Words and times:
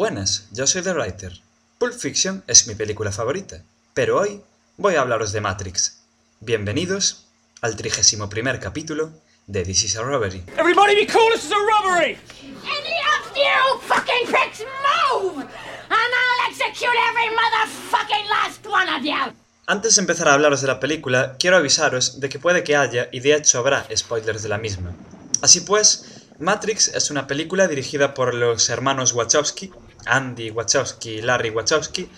Buenas, 0.00 0.48
yo 0.52 0.66
soy 0.66 0.80
The 0.80 0.94
Writer. 0.94 1.30
Pulp 1.76 1.92
Fiction 1.92 2.42
es 2.46 2.66
mi 2.66 2.74
película 2.74 3.12
favorita, 3.12 3.62
pero 3.92 4.18
hoy 4.18 4.40
voy 4.78 4.94
a 4.94 5.02
hablaros 5.02 5.30
de 5.32 5.42
Matrix. 5.42 5.98
Bienvenidos 6.40 7.26
al 7.60 7.76
31 7.76 8.30
capítulo 8.62 9.12
de 9.46 9.62
This 9.62 9.84
is 9.84 9.96
a 9.96 10.02
Robbery. 10.02 10.42
Everybody 10.56 10.94
be 10.94 11.06
cool, 11.06 11.30
this 11.34 11.44
is 11.44 11.52
a 11.52 11.56
robbery! 11.56 12.16
Any 12.62 12.96
of 13.12 13.36
you 13.36 13.78
fucking 13.82 14.26
pricks 14.26 14.64
move! 15.10 15.42
And 15.42 15.92
I'll 15.92 16.48
execute 16.48 16.96
every 17.10 17.36
motherfucking 17.36 18.26
last 18.30 18.66
one 18.66 18.88
of 18.88 19.04
you! 19.04 19.34
Antes 19.66 19.96
de 19.96 20.00
empezar 20.00 20.28
a 20.28 20.32
hablaros 20.32 20.62
de 20.62 20.68
la 20.68 20.80
película, 20.80 21.36
quiero 21.38 21.58
avisaros 21.58 22.20
de 22.20 22.30
que 22.30 22.38
puede 22.38 22.64
que 22.64 22.74
haya, 22.74 23.10
y 23.12 23.20
de 23.20 23.34
hecho 23.34 23.58
habrá, 23.58 23.86
spoilers 23.94 24.42
de 24.42 24.48
la 24.48 24.56
misma. 24.56 24.96
Así 25.42 25.60
pues, 25.60 26.24
Matrix 26.38 26.88
es 26.88 27.10
una 27.10 27.26
película 27.26 27.68
dirigida 27.68 28.14
por 28.14 28.32
los 28.32 28.70
hermanos 28.70 29.12
Wachowski, 29.12 29.70
Andy 30.06 30.50
Wachowski 30.50 31.22
Larry 31.22 31.50
Wachowski, 31.50 32.08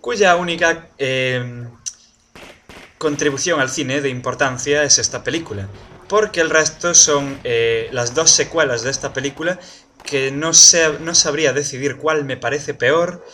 cuya 0.00 0.36
única 0.36 0.88
eh, 0.98 1.66
contribución 2.98 3.60
al 3.60 3.70
cine 3.70 4.00
de 4.00 4.08
importancia 4.08 4.82
es 4.82 4.98
esta 4.98 5.24
película, 5.24 5.68
porque 6.08 6.40
el 6.40 6.50
resto 6.50 6.94
son 6.94 7.38
eh, 7.44 7.88
las 7.92 8.14
dos 8.14 8.30
secuelas 8.30 8.82
de 8.82 8.90
esta 8.90 9.12
película 9.12 9.58
que 10.04 10.30
no, 10.30 10.52
sé, 10.54 10.98
no 11.00 11.14
sabría 11.14 11.52
decidir 11.52 11.96
cuál 11.96 12.24
me 12.24 12.36
parece 12.36 12.74
peor. 12.74 13.24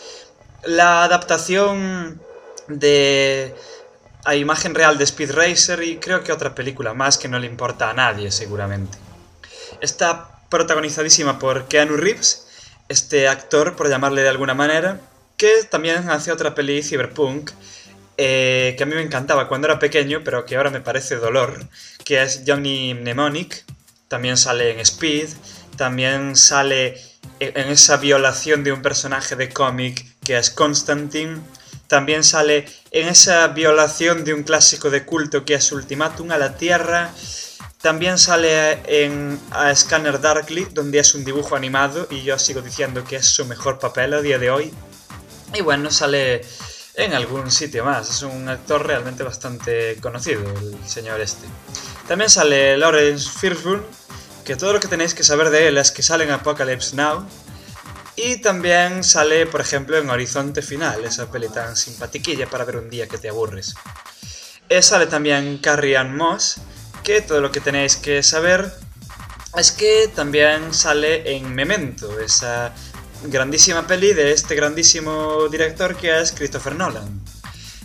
La 0.63 1.03
adaptación 1.03 2.21
de 2.67 3.55
a 4.25 4.35
imagen 4.35 4.75
real 4.75 4.97
de 4.97 5.05
Speed 5.05 5.31
Racer 5.31 5.81
y 5.83 5.97
creo 5.97 6.23
que 6.23 6.33
otra 6.33 6.53
película 6.53 6.93
más 6.93 7.17
que 7.17 7.29
no 7.29 7.39
le 7.39 7.47
importa 7.47 7.89
a 7.89 7.93
nadie 7.93 8.31
seguramente. 8.31 8.97
Está 9.79 10.41
protagonizadísima 10.49 11.39
por 11.39 11.67
Keanu 11.67 11.95
Reeves, 11.95 12.46
este 12.89 13.27
actor 13.27 13.75
por 13.75 13.89
llamarle 13.89 14.21
de 14.21 14.29
alguna 14.29 14.53
manera, 14.53 14.99
que 15.37 15.63
también 15.69 16.09
hace 16.09 16.31
otra 16.31 16.55
peli 16.55 16.81
Cyberpunk 16.81 17.51
eh, 18.19 18.73
que 18.75 18.83
a 18.83 18.87
mí 18.87 18.95
me 18.95 19.03
encantaba 19.03 19.47
cuando 19.47 19.67
era 19.67 19.77
pequeño, 19.77 20.21
pero 20.23 20.43
que 20.43 20.55
ahora 20.55 20.71
me 20.71 20.81
parece 20.81 21.17
dolor, 21.17 21.67
que 22.03 22.21
es 22.23 22.43
Johnny 22.47 22.95
Mnemonic, 22.95 23.63
también 24.07 24.37
sale 24.37 24.71
en 24.71 24.79
Speed, 24.79 25.29
también 25.77 26.35
sale 26.35 26.99
en 27.39 27.69
esa 27.69 27.97
violación 27.97 28.63
de 28.63 28.71
un 28.71 28.81
personaje 28.81 29.35
de 29.35 29.49
cómic 29.49 30.03
que 30.23 30.35
es 30.35 30.49
Constantine, 30.49 31.37
también 31.87 32.23
sale 32.23 32.65
en 32.91 33.07
esa 33.07 33.47
violación 33.49 34.23
de 34.23 34.33
un 34.33 34.41
clásico 34.41 34.89
de 34.89 35.05
culto 35.05 35.45
que 35.45 35.53
es 35.53 35.71
Ultimátum 35.71 36.31
a 36.31 36.37
la 36.37 36.57
Tierra. 36.57 37.11
También 37.81 38.17
sale 38.17 38.79
en 38.87 39.39
a 39.51 39.73
Scanner 39.75 40.19
Darkly, 40.19 40.65
donde 40.71 40.99
es 40.99 41.13
un 41.13 41.23
dibujo 41.23 41.55
animado 41.55 42.07
y 42.09 42.23
yo 42.23 42.37
sigo 42.39 42.61
diciendo 42.61 43.03
que 43.03 43.17
es 43.17 43.27
su 43.27 43.45
mejor 43.45 43.79
papel 43.79 44.13
a 44.13 44.21
día 44.21 44.39
de 44.39 44.49
hoy. 44.49 44.73
Y 45.53 45.61
bueno, 45.61 45.91
sale 45.91 46.41
en 46.95 47.13
algún 47.13 47.51
sitio 47.51 47.85
más. 47.85 48.09
Es 48.09 48.23
un 48.23 48.49
actor 48.49 48.85
realmente 48.85 49.23
bastante 49.23 49.97
conocido, 50.01 50.41
el 50.59 50.75
señor 50.85 51.21
este. 51.21 51.45
También 52.07 52.29
sale 52.29 52.77
Lawrence 52.77 53.29
Fishburne, 53.29 53.85
que 54.43 54.55
todo 54.55 54.73
lo 54.73 54.79
que 54.79 54.87
tenéis 54.87 55.13
que 55.13 55.23
saber 55.23 55.49
de 55.49 55.67
él 55.67 55.77
es 55.77 55.91
que 55.91 56.01
sale 56.01 56.23
en 56.23 56.31
Apocalypse 56.31 56.95
Now, 56.95 57.25
y 58.15 58.37
también 58.37 59.03
sale, 59.03 59.45
por 59.45 59.61
ejemplo, 59.61 59.95
en 59.97 60.09
Horizonte 60.09 60.63
Final, 60.63 61.05
esa 61.05 61.29
peli 61.29 61.49
tan 61.49 61.75
simpatiquilla 61.75 62.49
para 62.49 62.65
ver 62.65 62.77
un 62.77 62.89
día 62.89 63.07
que 63.07 63.19
te 63.19 63.29
aburres. 63.29 63.75
Eh, 64.69 64.81
sale 64.81 65.05
también 65.05 65.59
Carrie 65.59 65.95
Ann 65.95 66.17
Moss, 66.17 66.59
que 67.07 67.21
todo 67.21 67.39
lo 67.39 67.53
que 67.53 67.61
tenéis 67.61 67.95
que 67.95 68.21
saber 68.21 68.69
es 69.55 69.71
que 69.71 70.11
también 70.13 70.73
sale 70.73 71.37
en 71.37 71.55
Memento, 71.55 72.19
esa 72.19 72.73
grandísima 73.23 73.87
peli 73.87 74.11
de 74.11 74.33
este 74.33 74.55
grandísimo 74.55 75.47
director 75.49 75.95
que 75.95 76.19
es 76.19 76.33
Christopher 76.33 76.75
Nolan. 76.75 77.21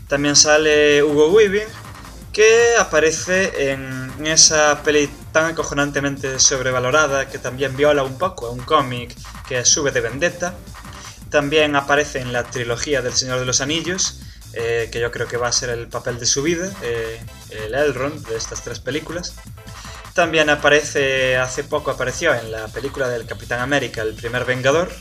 También 0.08 0.34
sale 0.34 1.04
Hugo 1.04 1.28
Weaving, 1.28 1.68
que 2.32 2.74
aparece 2.76 3.70
en 3.70 4.26
esa 4.26 4.82
peli 4.82 5.08
tan 5.30 5.52
acojonantemente 5.52 6.40
sobrevalorada 6.40 7.28
que 7.28 7.38
también 7.38 7.76
viola 7.76 8.02
un 8.02 8.18
poco 8.18 8.48
a 8.48 8.50
un 8.50 8.58
cómic 8.58 9.14
que 9.46 9.64
Sube 9.64 9.92
de 9.92 10.00
Vendetta. 10.00 10.52
También 11.30 11.76
aparece 11.76 12.18
en 12.18 12.32
la 12.32 12.42
trilogía 12.42 13.02
del 13.02 13.12
Señor 13.12 13.38
de 13.38 13.46
los 13.46 13.60
Anillos, 13.60 14.18
eh, 14.54 14.88
que 14.92 15.00
yo 15.00 15.10
creo 15.10 15.26
que 15.26 15.36
va 15.36 15.48
a 15.48 15.52
ser 15.52 15.70
el 15.70 15.88
papel 15.88 16.18
de 16.18 16.26
su 16.26 16.42
vida, 16.42 16.70
eh, 16.82 17.20
el 17.50 17.74
Elrond 17.74 18.26
de 18.26 18.36
estas 18.36 18.62
tres 18.62 18.80
películas. 18.80 19.34
También 20.14 20.50
aparece, 20.50 21.38
hace 21.38 21.64
poco 21.64 21.90
apareció 21.90 22.34
en 22.34 22.52
la 22.52 22.68
película 22.68 23.08
del 23.08 23.26
Capitán 23.26 23.60
América, 23.60 24.02
el 24.02 24.14
primer 24.14 24.44
Vengador, 24.44 24.92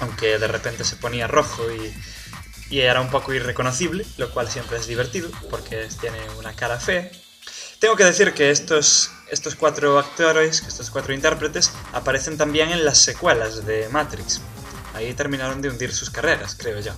aunque 0.00 0.38
de 0.38 0.46
repente 0.46 0.84
se 0.84 0.96
ponía 0.96 1.26
rojo 1.26 1.62
y, 1.72 1.94
era 2.68 3.00
un 3.00 3.10
poco 3.10 3.32
irreconocible, 3.32 4.04
lo 4.18 4.30
cual 4.32 4.50
siempre 4.50 4.76
es 4.76 4.88
divertido, 4.88 5.30
porque 5.50 5.88
tiene 6.00 6.18
una 6.36 6.52
cara 6.52 6.78
fea. 6.78 7.08
Tengo 7.78 7.94
que 7.94 8.04
decir 8.04 8.34
que 8.34 8.50
estos, 8.50 9.12
estos 9.30 9.54
cuatro 9.54 9.98
actores, 9.98 10.64
estos 10.66 10.90
cuatro 10.90 11.14
intérpretes, 11.14 11.70
aparecen 11.92 12.36
también 12.36 12.70
en 12.70 12.84
las 12.84 12.98
secuelas 12.98 13.64
de 13.64 13.88
Matrix. 13.88 14.40
Ahí 14.94 15.14
terminaron 15.14 15.62
de 15.62 15.70
hundir 15.70 15.94
sus 15.94 16.10
carreras, 16.10 16.56
creo 16.58 16.80
yo. 16.80 16.92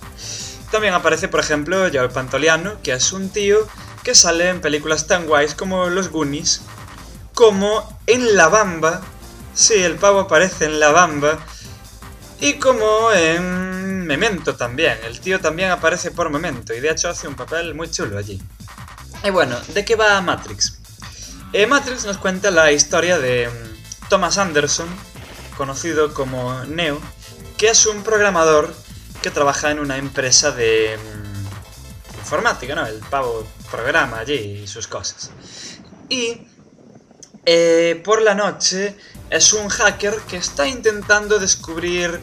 También 0.71 0.93
aparece, 0.93 1.27
por 1.27 1.39
ejemplo, 1.39 1.87
Joe 1.91 2.09
Pantoliano, 2.09 2.81
que 2.83 2.93
es 2.93 3.11
un 3.11 3.29
tío 3.29 3.67
que 4.03 4.13
sale 4.15 4.49
en 4.49 4.61
películas 4.61 5.07
tan 5.07 5.25
guays 5.25 5.55
como 5.55 5.87
Los 5.87 6.09
Goonies, 6.09 6.61
como 7.33 7.99
en 8.05 8.35
La 8.35 8.49
Bamba. 8.49 9.01
Sí, 9.53 9.75
el 9.75 9.95
pavo 9.95 10.19
aparece 10.19 10.65
en 10.65 10.79
La 10.79 10.91
Bamba. 10.91 11.39
Y 12.39 12.53
como 12.53 13.11
en 13.11 14.05
Memento 14.05 14.55
también. 14.55 14.97
El 15.03 15.19
tío 15.19 15.39
también 15.39 15.71
aparece 15.71 16.11
por 16.11 16.29
Memento 16.29 16.73
y 16.73 16.79
de 16.79 16.89
hecho 16.89 17.09
hace 17.09 17.27
un 17.27 17.35
papel 17.35 17.75
muy 17.75 17.91
chulo 17.91 18.17
allí. 18.17 18.41
Y 19.23 19.29
bueno, 19.31 19.59
¿de 19.73 19.83
qué 19.83 19.95
va 19.95 20.21
Matrix? 20.21 20.79
Eh, 21.51 21.67
Matrix 21.67 22.05
nos 22.05 22.17
cuenta 22.17 22.51
la 22.51 22.71
historia 22.71 23.19
de 23.19 23.49
mm, 23.49 24.07
Thomas 24.09 24.37
Anderson, 24.37 24.87
conocido 25.57 26.13
como 26.13 26.63
Neo, 26.65 27.01
que 27.57 27.69
es 27.69 27.85
un 27.85 28.03
programador 28.03 28.73
que 29.21 29.31
trabaja 29.31 29.71
en 29.71 29.79
una 29.79 29.97
empresa 29.97 30.51
de 30.51 30.97
mm, 30.97 32.17
informática, 32.19 32.75
¿no? 32.75 32.85
El 32.85 32.99
pavo 32.99 33.47
programa 33.69 34.19
allí 34.19 34.61
y 34.63 34.67
sus 34.67 34.87
cosas. 34.87 35.31
Y 36.09 36.47
eh, 37.45 38.01
por 38.03 38.21
la 38.21 38.35
noche 38.35 38.95
es 39.29 39.53
un 39.53 39.69
hacker 39.69 40.15
que 40.27 40.37
está 40.37 40.67
intentando 40.67 41.39
descubrir 41.39 42.19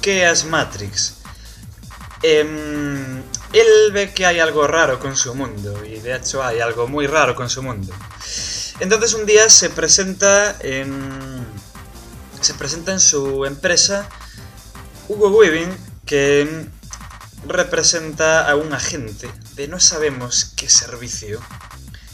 qué 0.00 0.30
es 0.30 0.44
Matrix. 0.44 1.14
Em, 2.22 3.22
él 3.52 3.92
ve 3.92 4.12
que 4.14 4.24
hay 4.24 4.38
algo 4.38 4.66
raro 4.66 4.98
con 4.98 5.16
su 5.16 5.34
mundo, 5.34 5.84
y 5.84 5.98
de 5.98 6.16
hecho 6.16 6.42
hay 6.42 6.60
algo 6.60 6.86
muy 6.86 7.06
raro 7.06 7.34
con 7.34 7.50
su 7.50 7.62
mundo. 7.62 7.92
Entonces 8.80 9.14
un 9.14 9.26
día 9.26 9.48
se 9.48 9.70
presenta 9.70 10.56
en. 10.60 11.46
Se 12.40 12.54
presenta 12.54 12.92
en 12.92 12.98
su 12.98 13.44
empresa 13.44 14.08
Hugo 15.08 15.30
Weaving, 15.30 15.70
que 16.06 16.66
representa 17.46 18.48
a 18.48 18.56
un 18.56 18.72
agente 18.72 19.30
de 19.54 19.68
no 19.68 19.80
sabemos 19.80 20.52
qué 20.56 20.68
servicio. 20.68 21.40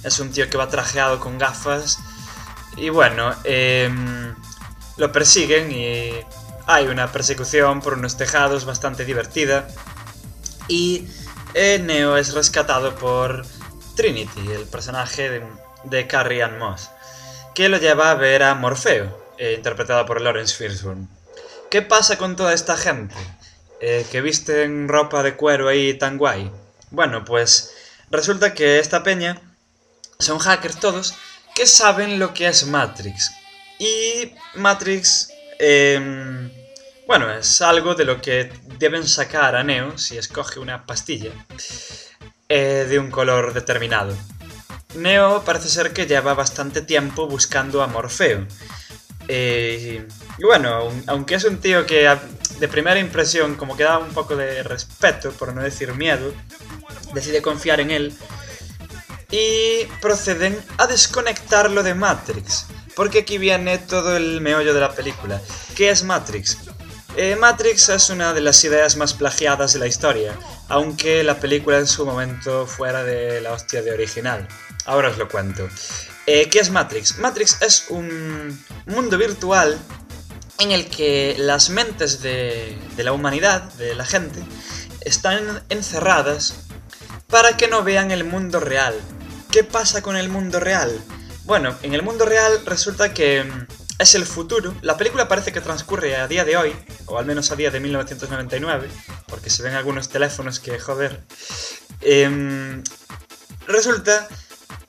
Es 0.05 0.19
un 0.21 0.31
tío 0.31 0.49
que 0.49 0.57
va 0.57 0.69
trajeado 0.69 1.21
con 1.21 1.39
gafas. 1.39 1.99
Y 2.77 2.91
bueno, 2.91 3.35
em, 3.45 4.35
lo 4.97 5.13
persiguen 5.13 5.73
y 5.73 6.13
hay 6.67 6.87
una 6.87 7.11
persecución 7.11 7.81
por 7.81 7.95
unos 7.95 8.17
tejados 8.17 8.65
bastante 8.65 9.05
divertida. 9.05 9.69
Y 10.69 11.09
Neo 11.55 12.17
es 12.17 12.35
rescatado 12.35 12.95
por 12.95 13.45
Trinity, 13.97 14.53
el 14.53 14.67
personaje 14.67 15.31
de, 15.31 15.43
de 15.85 16.07
Carrie 16.07 16.43
Ann 16.43 16.59
Moss, 16.59 16.91
que 17.55 17.69
lo 17.69 17.79
lleva 17.79 18.11
a 18.11 18.15
ver 18.15 18.43
a 18.43 18.55
Morfeo, 18.55 19.19
eh, 19.39 19.55
interpretado 19.57 20.07
por 20.07 20.21
Lawrence 20.21 20.55
Fishburne. 20.55 21.09
¿Qué 21.71 21.83
pasa 21.83 22.17
con 22.17 22.37
toda 22.37 22.55
esta 22.55 22.77
gente? 22.77 23.15
Eh, 23.81 24.05
que 24.11 24.21
visten 24.21 24.89
ropa 24.89 25.23
de 25.23 25.37
cuero 25.37 25.69
ahí 25.69 25.95
tan 25.95 26.19
guay. 26.19 26.51
Bueno, 26.91 27.25
pues 27.25 27.75
resulta 28.11 28.53
que 28.53 28.81
esta 28.81 29.03
peña 29.03 29.41
son 30.19 30.39
hackers 30.39 30.81
todos 30.81 31.15
que 31.55 31.67
saben 31.67 32.19
lo 32.19 32.35
que 32.35 32.49
es 32.49 32.67
Matrix. 32.67 33.33
Y 33.79 34.33
Matrix, 34.55 35.31
em, 35.59 36.51
bueno, 37.07 37.33
es 37.33 37.63
algo 37.63 37.95
de 37.95 38.05
lo 38.05 38.21
que 38.21 38.51
deben 38.79 39.07
sacar 39.07 39.55
a 39.55 39.63
Neo 39.63 39.97
si 39.97 40.19
escoge 40.19 40.59
una 40.59 40.85
pastilla 40.85 41.31
eh, 42.49 42.87
de 42.89 42.99
un 42.99 43.11
color 43.11 43.55
determinado. 43.55 44.17
Neo 44.95 45.45
parece 45.45 45.69
ser 45.69 45.93
que 45.93 46.07
lleva 46.07 46.35
bastante 46.35 46.83
tiempo 46.83 47.29
buscando 47.29 47.83
a 47.83 47.87
Morfeo. 47.87 48.47
Eh, 49.29 50.07
y 50.39 50.43
bueno, 50.43 50.91
aunque 51.07 51.35
es 51.35 51.45
un 51.45 51.61
tío 51.61 51.87
que 51.87 52.09
de 52.59 52.69
primera 52.69 52.99
impresión 52.99 53.55
como 53.55 53.77
que 53.77 53.85
da 53.85 53.99
un 53.99 54.11
poco 54.11 54.37
de 54.37 54.63
respeto, 54.63 55.33
por 55.33 55.55
no 55.55 55.63
decir 55.63 55.95
miedo, 55.95 56.33
decide 57.15 57.43
confiar 57.43 57.81
en 57.81 57.91
él 57.91 58.15
y 59.31 59.85
proceden 60.01 60.59
a 60.79 60.87
desconectarlo 60.87 61.83
de 61.83 61.95
Matrix. 61.95 62.67
Porque 62.95 63.21
aquí 63.21 63.39
viene 63.39 63.79
todo 63.79 64.17
el 64.17 64.41
meollo 64.41 64.75
de 64.75 64.81
la 64.81 64.93
película. 64.93 65.41
¿Qué 65.77 65.91
es 65.91 66.03
Matrix? 66.03 66.59
Eh, 67.17 67.37
Matrix 67.37 67.89
es 67.91 68.11
una 68.11 68.33
de 68.33 68.41
las 68.41 68.63
ideas 68.65 68.97
más 68.97 69.15
plagiadas 69.15 69.73
de 69.73 69.79
la 69.79 69.87
historia, 69.87 70.37
aunque 70.69 71.23
la 71.23 71.39
película 71.39 71.79
en 71.79 71.87
su 71.87 72.05
momento 72.05 72.67
fuera 72.67 73.05
de 73.05 73.41
la 73.41 73.53
hostia 73.53 73.83
de 73.83 73.93
original. 73.93 74.49
Ahora 74.85 75.11
os 75.11 75.19
lo 75.19 75.29
cuento. 75.29 75.69
Eh, 76.27 76.49
¿Qué 76.51 76.61
es 76.61 76.71
Matrix? 76.71 77.19
Matrix 77.19 77.63
es 77.63 77.87
un 77.89 78.65
mundo 78.87 79.17
virtual 79.17 79.79
en 80.59 80.73
el 80.73 80.89
que 80.89 81.37
las 81.39 81.71
mentes 81.71 82.21
de, 82.23 82.77
de 82.97 83.05
la 83.05 83.13
humanidad, 83.13 83.63
de 83.75 83.95
la 83.95 84.05
gente, 84.05 84.43
están 85.03 85.63
encerradas 85.69 86.65
para 87.29 87.57
que 87.57 87.69
no 87.69 87.83
vean 87.83 88.11
el 88.11 88.25
mundo 88.25 88.61
real. 88.61 88.95
¿Qué 89.51 89.65
pasa 89.65 90.03
con 90.03 90.17
el 90.17 90.29
mundo 90.29 90.61
real? 90.61 91.01
Bueno, 91.45 91.75
en 91.83 91.95
el 91.95 92.03
mundo 92.03 92.27
real 92.27 92.61
resulta 92.67 93.15
que 93.15 93.43
mm, 93.43 93.67
es 93.99 94.15
el 94.15 94.27
futuro. 94.27 94.75
La 94.83 94.97
película 94.97 95.29
parece 95.29 95.53
que 95.53 95.61
transcurre 95.61 96.17
a 96.17 96.29
día 96.29 96.45
de 96.45 96.57
hoy, 96.57 96.75
o 97.07 97.19
al 97.19 97.27
menos 97.27 97.51
a 97.51 97.57
día 97.57 97.71
de 97.71 97.81
1999, 97.81 98.89
porque 99.27 99.51
se 99.51 99.63
ven 99.63 99.75
algunos 99.75 100.09
teléfonos 100.09 100.61
que, 100.61 100.79
joder. 100.79 101.23
Em, 102.01 102.83
resulta 103.67 104.29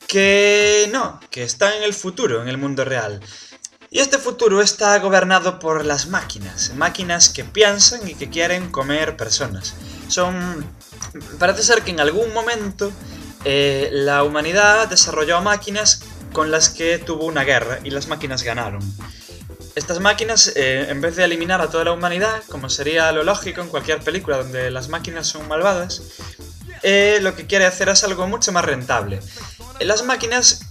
que 0.08 0.90
no, 0.92 1.20
que 1.32 1.44
está 1.44 1.76
en 1.76 1.84
el 1.84 1.94
futuro, 1.94 2.42
en 2.42 2.50
el 2.50 2.58
mundo 2.58 2.84
real. 2.86 3.22
Y 3.92 4.00
este 4.00 4.20
futuro 4.20 4.62
está 4.62 4.98
gobernado 5.00 5.58
por 5.58 5.84
las 5.84 6.08
máquinas, 6.08 6.74
máquinas 6.76 7.30
que 7.30 7.44
piensan 7.44 8.08
y 8.08 8.14
que 8.14 8.30
quieren 8.30 8.72
comer 8.72 9.18
personas. 9.18 9.74
Son... 10.08 10.66
Parece 11.40 11.64
ser 11.64 11.82
que 11.82 11.90
en 11.90 12.00
algún 12.00 12.32
momento 12.32 12.92
eh, 13.46 13.90
la 13.92 14.24
humanidad 14.24 14.88
desarrolló 14.88 15.42
máquinas 15.42 16.04
con 16.34 16.52
las 16.52 16.70
que 16.70 17.00
tuvo 17.00 17.26
una 17.26 17.44
guerra 17.44 17.80
y 17.84 17.90
las 17.90 18.08
máquinas 18.08 18.44
ganaron. 18.44 18.82
Estas 19.76 20.00
máquinas, 20.00 20.54
eh, 20.56 20.88
en 20.90 21.02
vez 21.02 21.16
de 21.16 21.24
eliminar 21.24 21.62
a 21.62 21.70
toda 21.70 21.86
la 21.86 21.92
humanidad, 21.92 22.44
como 22.50 22.70
sería 22.70 23.12
lo 23.12 23.24
lógico 23.24 23.62
en 23.62 23.70
cualquier 23.70 24.02
película 24.02 24.38
donde 24.38 24.70
las 24.70 24.90
máquinas 24.90 25.26
son 25.26 25.48
malvadas, 25.48 26.04
eh, 26.84 27.20
lo 27.22 27.36
que 27.36 27.48
quiere 27.48 27.66
hacer 27.66 27.90
es 27.90 28.04
algo 28.04 28.28
mucho 28.28 28.52
más 28.52 28.66
rentable. 28.66 29.20
Las 29.80 30.04
máquinas 30.04 30.69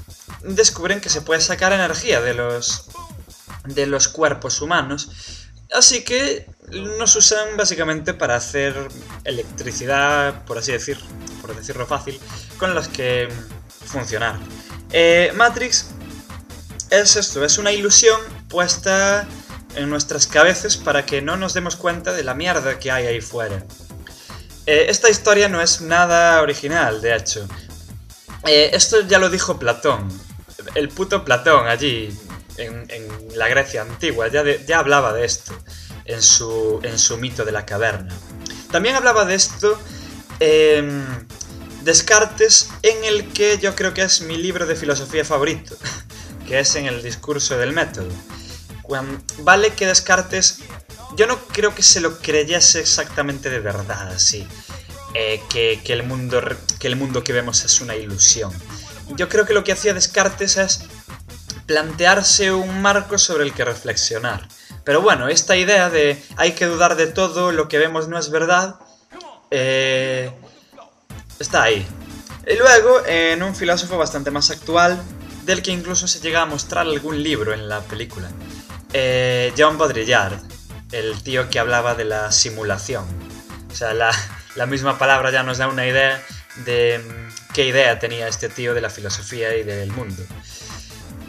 descubren 0.54 1.00
que 1.00 1.08
se 1.08 1.22
puede 1.22 1.40
sacar 1.40 1.72
energía 1.72 2.20
de 2.20 2.34
los, 2.34 2.86
de 3.64 3.86
los 3.86 4.08
cuerpos 4.08 4.60
humanos. 4.60 5.10
Así 5.72 6.02
que 6.02 6.46
nos 6.70 7.14
usan 7.16 7.56
básicamente 7.56 8.14
para 8.14 8.36
hacer 8.36 8.74
electricidad, 9.24 10.44
por 10.44 10.58
así 10.58 10.72
decir, 10.72 10.98
por 11.42 11.54
decirlo 11.54 11.86
fácil, 11.86 12.18
con 12.58 12.74
las 12.74 12.88
que 12.88 13.28
funcionar. 13.86 14.38
Eh, 14.90 15.32
Matrix 15.34 15.90
es 16.90 17.16
esto, 17.16 17.44
es 17.44 17.58
una 17.58 17.72
ilusión 17.72 18.20
puesta 18.48 19.26
en 19.74 19.90
nuestras 19.90 20.26
cabezas 20.26 20.76
para 20.76 21.04
que 21.04 21.20
no 21.20 21.36
nos 21.36 21.54
demos 21.54 21.76
cuenta 21.76 22.12
de 22.12 22.24
la 22.24 22.34
mierda 22.34 22.78
que 22.78 22.90
hay 22.90 23.06
ahí 23.06 23.20
fuera. 23.20 23.64
Eh, 24.66 24.86
esta 24.88 25.08
historia 25.08 25.48
no 25.48 25.60
es 25.60 25.80
nada 25.80 26.40
original, 26.42 27.00
de 27.00 27.16
hecho. 27.16 27.46
Eh, 28.46 28.70
esto 28.72 29.00
ya 29.02 29.18
lo 29.18 29.30
dijo 29.30 29.58
Platón. 29.58 30.08
El 30.78 30.90
puto 30.90 31.24
Platón 31.24 31.66
allí, 31.66 32.16
en, 32.56 32.86
la 33.34 33.48
Grecia 33.48 33.82
antigua, 33.82 34.28
ya, 34.28 34.78
hablaba 34.78 35.12
de 35.12 35.24
esto 35.24 35.52
en 36.04 36.22
su, 36.22 36.78
en 36.84 37.00
su 37.00 37.16
mito 37.16 37.44
de 37.44 37.50
la 37.50 37.66
caverna. 37.66 38.16
También 38.70 38.94
hablaba 38.94 39.24
de 39.24 39.34
esto 39.34 39.76
em, 40.38 41.04
Descartes, 41.82 42.70
en 42.82 43.02
el 43.04 43.32
que 43.32 43.58
yo 43.58 43.74
creo 43.74 43.92
que 43.92 44.02
es 44.02 44.20
mi 44.20 44.36
libro 44.36 44.66
de 44.66 44.76
filosofía 44.76 45.24
favorito, 45.24 45.76
que 46.46 46.60
es 46.60 46.76
en 46.76 46.86
el 46.86 47.02
discurso 47.02 47.58
del 47.58 47.72
método. 47.72 48.10
Vale 49.38 49.70
que 49.72 49.84
Descartes, 49.84 50.60
yo 51.16 51.26
no 51.26 51.40
creo 51.48 51.74
que 51.74 51.82
se 51.82 52.00
lo 52.00 52.18
creyese 52.20 52.78
exactamente 52.78 53.50
de 53.50 53.58
verdad, 53.58 54.12
así, 54.12 54.46
eh, 55.14 55.40
que, 55.50 55.80
el 55.86 56.04
mundo, 56.04 56.40
que 56.78 56.86
el 56.86 56.94
mundo 56.94 57.24
que 57.24 57.32
vemos 57.32 57.64
es 57.64 57.80
una 57.80 57.96
ilusión. 57.96 58.52
Yo 59.16 59.28
creo 59.28 59.46
que 59.46 59.54
lo 59.54 59.64
que 59.64 59.72
hacía 59.72 59.94
Descartes 59.94 60.56
es 60.56 60.82
plantearse 61.66 62.52
un 62.52 62.80
marco 62.80 63.18
sobre 63.18 63.44
el 63.44 63.52
que 63.52 63.64
reflexionar. 63.64 64.48
Pero 64.84 65.02
bueno, 65.02 65.28
esta 65.28 65.56
idea 65.56 65.90
de 65.90 66.22
hay 66.36 66.52
que 66.52 66.64
dudar 66.64 66.96
de 66.96 67.08
todo, 67.08 67.52
lo 67.52 67.68
que 67.68 67.78
vemos 67.78 68.08
no 68.08 68.18
es 68.18 68.30
verdad, 68.30 68.76
eh, 69.50 70.32
está 71.38 71.64
ahí. 71.64 71.86
Y 72.46 72.56
luego, 72.56 73.04
en 73.06 73.42
un 73.42 73.54
filósofo 73.54 73.98
bastante 73.98 74.30
más 74.30 74.50
actual, 74.50 74.98
del 75.44 75.62
que 75.62 75.70
incluso 75.70 76.08
se 76.08 76.20
llega 76.20 76.42
a 76.42 76.46
mostrar 76.46 76.86
algún 76.86 77.22
libro 77.22 77.52
en 77.52 77.68
la 77.68 77.80
película. 77.80 78.30
Eh, 78.94 79.52
John 79.56 79.76
Baudrillard, 79.76 80.38
el 80.92 81.22
tío 81.22 81.50
que 81.50 81.58
hablaba 81.58 81.94
de 81.94 82.06
la 82.06 82.32
simulación. 82.32 83.04
O 83.70 83.74
sea, 83.74 83.92
la, 83.92 84.10
la 84.56 84.66
misma 84.66 84.98
palabra 84.98 85.30
ya 85.30 85.42
nos 85.42 85.58
da 85.58 85.68
una 85.68 85.86
idea 85.86 86.22
de 86.64 86.98
mm, 86.98 87.52
qué 87.54 87.66
idea 87.66 87.98
tenía 87.98 88.28
este 88.28 88.48
tío 88.48 88.74
de 88.74 88.80
la 88.80 88.90
filosofía 88.90 89.56
y 89.56 89.62
del 89.62 89.90
mundo. 89.92 90.22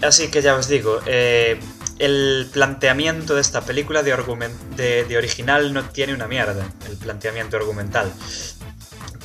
Así 0.02 0.30
que 0.30 0.42
ya 0.42 0.56
os 0.56 0.68
digo, 0.68 1.02
eh, 1.06 1.60
el 2.00 2.50
planteamiento 2.54 3.36
de 3.36 3.42
esta 3.42 3.62
película 3.62 4.02
de, 4.02 4.16
de, 5.08 5.18
original 5.18 5.74
no 5.74 5.84
tiene 5.90 6.14
una 6.14 6.28
mierda, 6.28 6.66
el 6.90 6.98
planteamiento 6.98 7.58
argumental. 7.58 8.12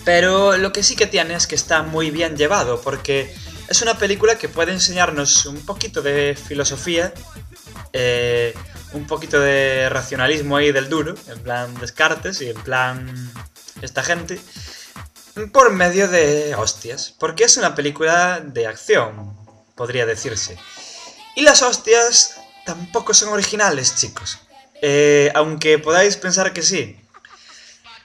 Pero 0.04 0.56
lo 0.56 0.72
que 0.72 0.82
sí 0.82 0.96
que 0.96 1.06
tiene 1.06 1.34
es 1.34 1.46
que 1.46 1.54
está 1.54 1.82
muy 1.82 2.10
bien 2.10 2.36
llevado, 2.36 2.80
porque 2.80 3.32
es 3.68 3.80
una 3.80 3.96
película 3.96 4.36
que 4.36 4.48
puede 4.48 4.72
enseñarnos 4.72 5.46
un 5.46 5.64
poquito 5.64 6.02
de 6.02 6.36
filosofía, 6.36 7.14
eh, 7.92 8.54
un 8.92 9.06
poquito 9.06 9.40
de 9.40 9.88
racionalismo 9.88 10.56
ahí 10.56 10.72
del 10.72 10.88
duro, 10.88 11.14
en 11.28 11.38
plan 11.40 11.74
Descartes 11.76 12.40
y 12.42 12.50
en 12.50 12.56
plan 12.56 13.32
esta 13.80 14.02
gente, 14.02 14.40
por 15.52 15.72
medio 15.72 16.08
de 16.08 16.54
hostias, 16.54 17.14
porque 17.18 17.44
es 17.44 17.56
una 17.56 17.74
película 17.74 18.40
de 18.40 18.66
acción, 18.66 19.36
podría 19.74 20.06
decirse. 20.06 20.56
Y 21.34 21.42
las 21.42 21.62
hostias 21.62 22.36
tampoco 22.64 23.14
son 23.14 23.30
originales, 23.30 23.96
chicos. 23.96 24.38
Eh, 24.80 25.32
aunque 25.34 25.78
podáis 25.78 26.16
pensar 26.16 26.52
que 26.52 26.62
sí. 26.62 27.00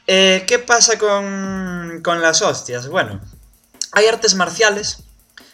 Eh, 0.07 0.43
¿Qué 0.47 0.59
pasa 0.59 0.97
con, 0.97 2.01
con, 2.03 2.21
las 2.21 2.41
hostias? 2.41 2.87
Bueno, 2.87 3.21
hay 3.91 4.07
artes 4.07 4.33
marciales 4.33 5.03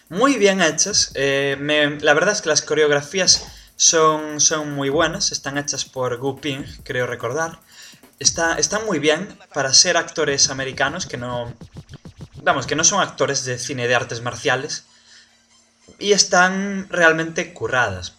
muy 0.07 0.35
bien 0.35 0.61
hechas. 0.61 1.11
Eh, 1.15 1.57
la 2.01 2.13
verdad 2.13 2.33
es 2.33 2.41
que 2.41 2.49
las 2.49 2.61
coreografías 2.61 3.45
son, 3.75 4.39
son 4.39 4.71
muy 4.71 4.89
buenas. 4.89 5.31
Están 5.31 5.57
hechas 5.57 5.83
por 5.83 6.17
Gu 6.17 6.39
Ping, 6.39 6.63
creo 6.83 7.05
recordar. 7.07 7.59
Está, 8.19 8.57
están 8.57 8.85
muy 8.85 8.99
bien 8.99 9.37
para 9.53 9.73
ser 9.73 9.97
actores 9.97 10.49
americanos 10.49 11.05
que 11.05 11.17
no... 11.17 11.53
Vamos, 12.43 12.67
que 12.67 12.75
no 12.75 12.83
son 12.83 13.01
actores 13.01 13.43
de 13.43 13.57
cine 13.57 13.87
de 13.87 13.95
artes 13.95 14.21
marciales 14.21 14.85
y 15.99 16.11
están 16.11 16.87
realmente 16.89 17.53
curradas. 17.53 18.13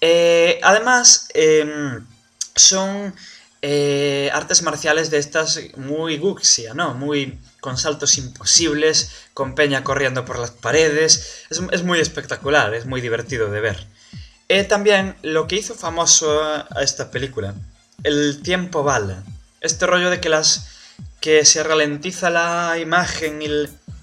Eh, 0.00 0.60
además, 0.62 1.28
em, 1.34 2.06
son 2.54 3.14
eh, 3.62 4.30
artes 4.32 4.62
marciales 4.62 5.10
de 5.10 5.18
estas 5.18 5.58
muy 5.76 6.18
guxia, 6.18 6.74
¿no? 6.74 6.94
Muy 6.94 7.38
con 7.60 7.76
saltos 7.76 8.18
imposibles, 8.18 9.10
con 9.34 9.54
peña 9.54 9.82
corriendo 9.82 10.24
por 10.24 10.38
las 10.38 10.52
paredes. 10.52 11.46
Es, 11.50 11.82
muy 11.82 11.98
espectacular, 12.00 12.74
es 12.74 12.86
muy 12.86 13.00
divertido 13.00 13.50
de 13.50 13.60
ver. 13.60 13.86
Eh, 14.48 14.64
también 14.64 15.16
lo 15.22 15.46
que 15.48 15.56
hizo 15.56 15.74
famoso 15.74 16.42
a 16.42 16.82
esta 16.82 17.10
película, 17.10 17.54
el 18.02 18.42
tiempo 18.42 18.82
bala. 18.82 19.22
Este 19.60 19.86
rollo 19.86 20.10
de 20.10 20.20
que 20.20 20.28
las 20.28 20.68
que 21.20 21.44
se 21.44 21.62
ralentiza 21.62 22.30
la 22.30 22.78
imagen 22.78 23.42
y 23.42 23.48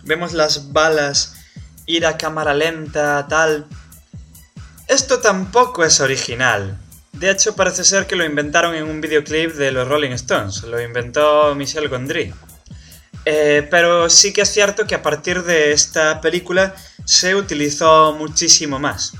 vemos 0.03 0.33
las 0.33 0.73
balas 0.73 1.35
ir 1.85 2.05
a 2.05 2.17
cámara 2.17 2.53
lenta, 2.53 3.25
tal. 3.27 3.65
Esto 4.87 5.19
tampoco 5.19 5.83
es 5.83 5.99
original. 5.99 6.77
De 7.13 7.31
hecho, 7.31 7.55
parece 7.55 7.83
ser 7.83 8.07
que 8.07 8.15
lo 8.15 8.25
inventaron 8.25 8.75
en 8.75 8.83
un 8.83 8.99
videoclip 8.99 9.53
de 9.53 9.71
los 9.71 9.87
Rolling 9.87 10.11
Stones. 10.11 10.63
Lo 10.63 10.81
inventó 10.81 11.55
Michel 11.55 11.87
Gondry. 11.87 12.33
Eh, 13.23 13.67
pero 13.71 14.09
sí 14.09 14.33
que 14.33 14.41
es 14.41 14.49
cierto 14.49 14.85
que 14.85 14.95
a 14.95 15.01
partir 15.01 15.43
de 15.43 15.71
esta 15.71 16.21
película 16.21 16.75
se 17.05 17.33
utilizó 17.33 18.13
muchísimo 18.13 18.77
más. 18.77 19.13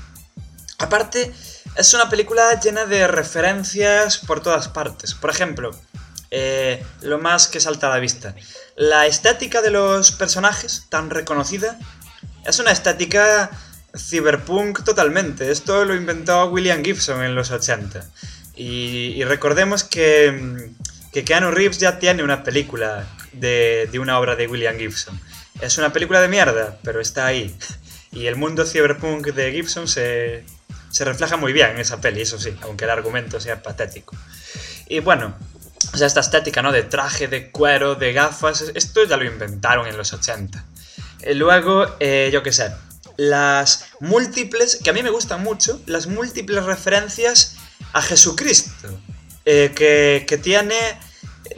Aparte, 0.78 1.32
es 1.74 1.92
una 1.94 2.08
película 2.08 2.58
llena 2.60 2.86
de 2.86 3.06
referencias 3.06 4.18
por 4.18 4.40
todas 4.40 4.68
partes. 4.68 5.14
Por 5.14 5.30
ejemplo, 5.30 5.70
eh, 6.30 6.84
lo 7.02 7.18
más 7.18 7.48
que 7.48 7.60
salta 7.60 7.86
a 7.88 7.90
la 7.90 7.98
vista. 7.98 8.34
La 8.76 9.06
estética 9.06 9.62
de 9.62 9.70
los 9.70 10.12
personajes, 10.12 10.86
tan 10.88 11.10
reconocida, 11.10 11.78
es 12.44 12.58
una 12.58 12.72
estética 12.72 13.50
cyberpunk 13.96 14.84
totalmente. 14.84 15.50
Esto 15.50 15.84
lo 15.84 15.94
inventó 15.94 16.46
William 16.46 16.84
Gibson 16.84 17.22
en 17.22 17.34
los 17.34 17.50
80. 17.50 18.04
Y, 18.56 19.22
recordemos 19.24 19.84
que, 19.84 20.70
que 21.12 21.24
Keanu 21.24 21.50
Reeves 21.50 21.78
ya 21.78 21.98
tiene 21.98 22.22
una 22.22 22.42
película 22.42 23.06
de, 23.32 23.88
de, 23.92 23.98
una 23.98 24.18
obra 24.18 24.34
de 24.34 24.46
William 24.46 24.78
Gibson. 24.78 25.20
Es 25.60 25.76
una 25.76 25.92
película 25.92 26.20
de 26.20 26.28
mierda, 26.28 26.78
pero 26.82 27.00
está 27.00 27.26
ahí. 27.26 27.54
Y 28.12 28.28
el 28.28 28.36
mundo 28.36 28.64
cyberpunk 28.64 29.26
de 29.26 29.52
Gibson 29.52 29.86
se, 29.86 30.42
se 30.96 31.04
refleja 31.04 31.36
muy 31.36 31.52
bien 31.52 31.72
en 31.72 31.78
esa 31.80 32.00
peli, 32.00 32.22
eso 32.22 32.38
sí, 32.38 32.56
aunque 32.62 32.84
el 32.84 32.90
argumento 32.90 33.38
sea 33.38 33.62
patético. 33.62 34.16
Y 34.88 35.00
bueno, 35.00 35.36
o 35.92 35.96
sea, 35.98 36.06
esta 36.06 36.20
estética, 36.20 36.62
¿no? 36.62 36.72
De 36.72 36.84
traje, 36.84 37.28
de 37.28 37.50
cuero, 37.50 37.96
de 37.96 38.14
gafas, 38.14 38.72
esto 38.74 39.04
ya 39.04 39.18
lo 39.18 39.26
inventaron 39.26 39.86
en 39.86 39.98
los 39.98 40.14
80. 40.14 40.64
Eh, 41.20 41.34
luego, 41.34 41.96
eh, 42.00 42.30
yo 42.32 42.42
qué 42.42 42.50
sé, 42.50 42.72
las 43.18 43.84
múltiples, 44.00 44.76
que 44.82 44.88
a 44.88 44.94
mí 44.94 45.02
me 45.02 45.10
gustan 45.10 45.42
mucho, 45.42 45.82
las 45.84 46.06
múltiples 46.06 46.64
referencias 46.64 47.56
a 47.92 48.00
Jesucristo 48.00 48.88
eh, 49.44 49.72
que, 49.76 50.24
que 50.26 50.38
tiene 50.38 50.78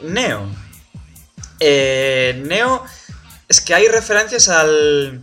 Neo. 0.03 0.49
Eh, 1.61 2.43
Neo, 2.45 2.83
es 3.47 3.61
que 3.61 3.73
hay 3.73 3.87
referencias 3.87 4.49
al, 4.49 5.21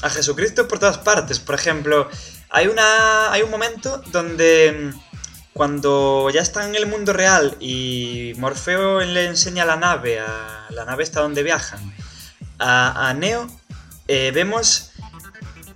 a 0.00 0.08
Jesucristo 0.08 0.66
por 0.66 0.78
todas 0.78 0.96
partes. 0.96 1.38
Por 1.38 1.54
ejemplo, 1.54 2.08
hay, 2.50 2.66
una, 2.68 3.32
hay 3.32 3.42
un 3.42 3.50
momento 3.50 4.02
donde 4.12 4.92
mm, 4.94 5.00
cuando 5.52 6.30
ya 6.32 6.40
están 6.40 6.68
en 6.70 6.74
el 6.76 6.86
mundo 6.86 7.12
real 7.12 7.56
y 7.60 8.32
Morfeo 8.38 9.00
le 9.00 9.26
enseña 9.26 9.64
la 9.64 9.76
nave, 9.76 10.20
la 10.70 10.84
nave 10.84 11.02
está 11.02 11.20
donde 11.20 11.42
viajan, 11.42 11.80
a, 12.60 13.14
Neo, 13.16 13.46
eh, 14.06 14.30
vemos 14.34 14.92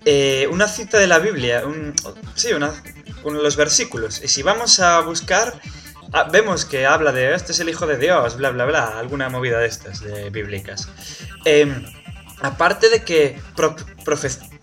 eh, 0.05 0.49
una 0.51 0.69
cita 0.69 0.99
de 0.99 1.07
la 1.07 1.19
Biblia, 1.19 1.65
un, 1.67 1.95
sí, 2.35 2.53
una, 2.53 2.73
con 3.23 3.41
los 3.43 3.57
versículos. 3.57 4.21
Y 4.23 4.29
si 4.29 4.43
vamos 4.43 4.81
a 4.81 5.01
buscar, 5.01 5.61
ah, 6.13 6.25
vemos 6.31 6.65
que 6.65 6.87
habla 6.87 7.13
de 7.13 7.35
este 7.35 7.53
es 7.53 7.61
el 7.61 7.69
Hijo 7.69 7.87
de 7.87 7.99
Dios, 7.99 8.37
bla, 8.37 8.51
bla, 8.51 8.65
bla, 8.65 8.99
alguna 8.99 9.29
movida 9.29 9.59
de 9.59 9.67
estas, 9.67 10.01
de 10.01 10.31
bíblicas. 10.31 10.89
Em, 11.45 11.85
aparte 12.41 12.89
de 12.89 13.05
que 13.05 13.41
pro- 13.57 13.77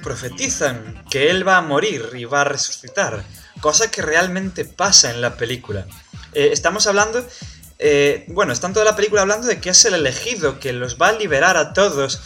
profetizan 0.01 1.03
que 1.09 1.29
él 1.29 1.47
va 1.47 1.57
a 1.57 1.61
morir 1.61 2.09
y 2.15 2.25
va 2.25 2.41
a 2.41 2.45
resucitar, 2.45 3.23
cosa 3.61 3.91
que 3.91 4.01
realmente 4.01 4.65
pasa 4.65 5.11
en 5.11 5.21
la 5.21 5.35
película. 5.35 5.85
Eh, 6.33 6.49
estamos 6.51 6.87
hablando, 6.87 7.25
eh, 7.77 8.25
bueno, 8.29 8.53
están 8.53 8.73
toda 8.73 8.85
la 8.85 8.95
película 8.95 9.21
hablando 9.21 9.47
de 9.47 9.59
que 9.59 9.71
es 9.71 9.85
el 9.85 9.95
elegido, 9.95 10.59
que 10.59 10.73
los 10.73 10.97
va 10.97 11.09
a 11.09 11.13
liberar 11.13 11.57
a 11.57 11.73
todos. 11.73 12.21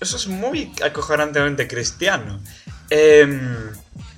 Eso 0.00 0.16
es 0.16 0.26
muy 0.26 0.72
acojonantemente 0.84 1.66
cristiano. 1.68 2.40
Em, 2.90 3.70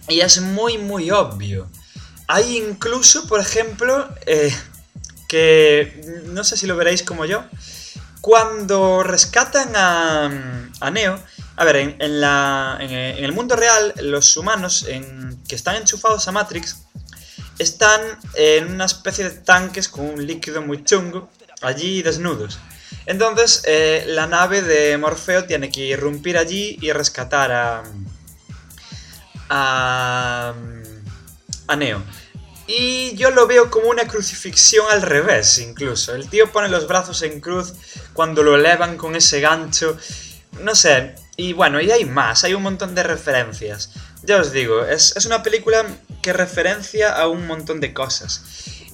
y 0.09 0.21
es 0.21 0.41
muy, 0.41 0.79
muy 0.79 1.11
obvio. 1.11 1.69
Hay 2.29 2.57
incluso, 2.57 3.27
por 3.29 3.41
ejemplo, 3.41 4.09
eh, 4.27 4.55
que 5.29 6.23
no 6.27 6.45
sé 6.45 6.57
si 6.57 6.67
lo 6.67 6.77
veréis 6.77 7.03
como 7.03 7.25
yo, 7.25 7.45
cuando 8.21 9.03
rescatan 9.03 9.75
a, 9.75 10.71
a 10.81 10.91
Neo, 10.91 11.19
a 11.57 11.65
ver, 11.65 11.77
en, 11.77 11.97
en 12.01 13.25
el 13.25 13.33
mundo 13.33 13.57
real, 13.57 13.95
los 14.03 14.37
humanos 14.37 14.87
que 15.49 15.55
están 15.55 15.77
enchufados 15.77 16.27
a 16.29 16.33
Matrix 16.33 16.77
están 17.59 18.01
en 18.35 18.73
una 18.73 18.87
especie 18.87 19.25
de 19.25 19.31
tanques 19.31 19.89
con 19.89 20.07
un 20.07 20.27
líquido 20.27 20.63
muy 20.63 20.85
chungo, 20.85 21.31
allí 21.61 22.03
desnudos. 22.03 22.59
Entonces, 23.07 23.63
eh, 23.67 24.05
la 24.09 24.27
nave 24.27 24.63
de 24.63 24.97
Morfeo 24.97 25.45
tiene 25.45 25.71
que 25.71 25.81
irrumpir 25.81 26.39
allí 26.39 26.79
y 26.81 26.93
rescatar 26.93 27.53
a. 27.53 27.83
a. 29.49 30.55
a 31.67 31.77
Neo. 31.77 32.03
Y 32.67 33.15
yo 33.17 33.31
lo 33.31 33.47
veo 33.47 33.71
como 33.71 33.89
una 33.89 34.07
crucifixión 34.07 34.87
al 34.91 35.03
revés, 35.03 35.59
incluso. 35.59 36.15
El 36.15 36.29
tío 36.29 36.51
pone 36.53 36.69
los 36.69 36.87
brazos 36.87 37.23
en 37.23 37.41
cruz 37.41 37.75
cuando 38.13 38.43
lo 38.43 38.55
elevan 38.55 38.97
con 38.97 39.17
ese 39.17 39.41
gancho. 39.41 39.97
No 40.61 40.75
sé. 40.75 41.17
Y 41.37 41.55
bueno, 41.55 41.81
y 41.81 41.91
hay 41.91 42.05
más, 42.05 42.45
hay 42.45 42.55
un 42.55 42.63
montón 42.63 42.95
de 42.95 43.03
referencias. 43.03 43.91
Ya 44.23 44.39
os 44.39 44.53
digo, 44.53 44.85
es, 44.85 45.17
es 45.17 45.27
una 45.27 45.43
película 45.43 45.85
que 46.21 46.33
referencia 46.33 47.13
a 47.13 47.29
un 47.29 47.47
montón 47.47 47.81
de 47.81 47.93
cosas. 47.93 48.45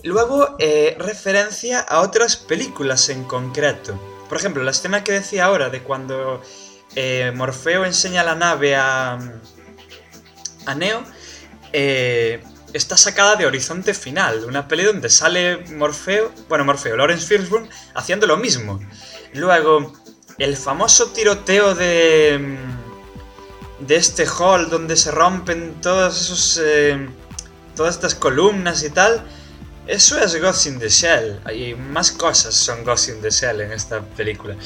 Luego, 0.05 0.57
eh, 0.59 0.97
referencia 0.99 1.81
a 1.81 2.01
otras 2.01 2.37
películas 2.37 3.09
en 3.09 3.25
concreto. 3.25 4.01
Por 4.29 4.39
ejemplo, 4.39 4.63
la 4.63 4.71
escena 4.71 5.03
que 5.03 5.13
decía 5.13 5.47
ahora 5.47 5.71
de 5.71 5.83
cuando 5.83 6.41
eh, 6.95 7.33
Morfeo 7.35 7.85
enseña 7.85 8.23
la 8.23 8.35
nave 8.35 8.77
a, 8.77 9.19
a 10.67 10.75
Neo, 10.75 11.03
eh, 11.73 12.43
está 12.73 12.97
sacada 12.97 13.37
de 13.37 13.47
Horizonte 13.47 13.95
Final, 13.95 14.45
una 14.45 14.69
peli 14.69 14.85
donde 14.85 15.11
sale 15.11 15.59
Morfeo, 15.75 16.33
bueno, 16.49 16.65
Morfeo, 16.65 16.97
Lawrence 16.97 17.27
Fishburne, 17.27 17.69
haciendo 17.95 18.27
lo 18.27 18.37
mismo. 18.37 18.81
Luego, 19.35 19.93
el 20.39 20.57
famoso 20.57 21.09
tiroteo 21.11 21.75
de, 21.75 22.39
mm, 23.81 23.87
de 23.87 23.97
este 23.97 24.27
hall 24.27 24.69
donde 24.71 24.97
se 24.97 25.11
rompen 25.11 25.81
todos 25.81 26.21
esos, 26.21 26.61
eh, 26.63 27.09
todas 27.75 27.95
estas 27.95 28.15
columnas 28.15 28.83
y 28.83 28.91
tal, 28.91 29.23
eso 29.87 30.19
es 30.19 30.41
Ghost 30.41 30.67
in 30.67 30.79
the 30.79 30.89
Shell. 30.89 31.41
Y 31.55 31.75
más 31.75 32.11
cosas 32.13 32.55
son 32.55 32.85
Ghost 32.85 33.09
in 33.09 33.21
the 33.21 33.31
Shell 33.31 33.61
en 33.61 33.73
esta 33.73 34.01
película. 34.01 34.57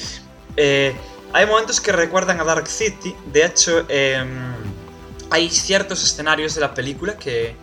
Eh, 0.57 0.95
hay 1.33 1.47
momentos 1.47 1.81
que 1.81 1.93
recuerdan 1.93 2.41
a 2.41 2.45
Dark 2.45 2.67
City. 2.67 3.14
De 3.33 3.45
hecho, 3.45 3.85
em, 3.88 4.52
hay 5.31 5.49
ciertos 5.50 6.02
escenarios 6.02 6.55
de 6.55 6.61
la 6.61 6.75
película 6.75 7.17
que, 7.17 7.55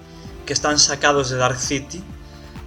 que 0.45 0.53
están 0.53 0.79
sacados 0.79 1.29
de 1.29 1.37
Dark 1.37 1.59
City. 1.59 2.01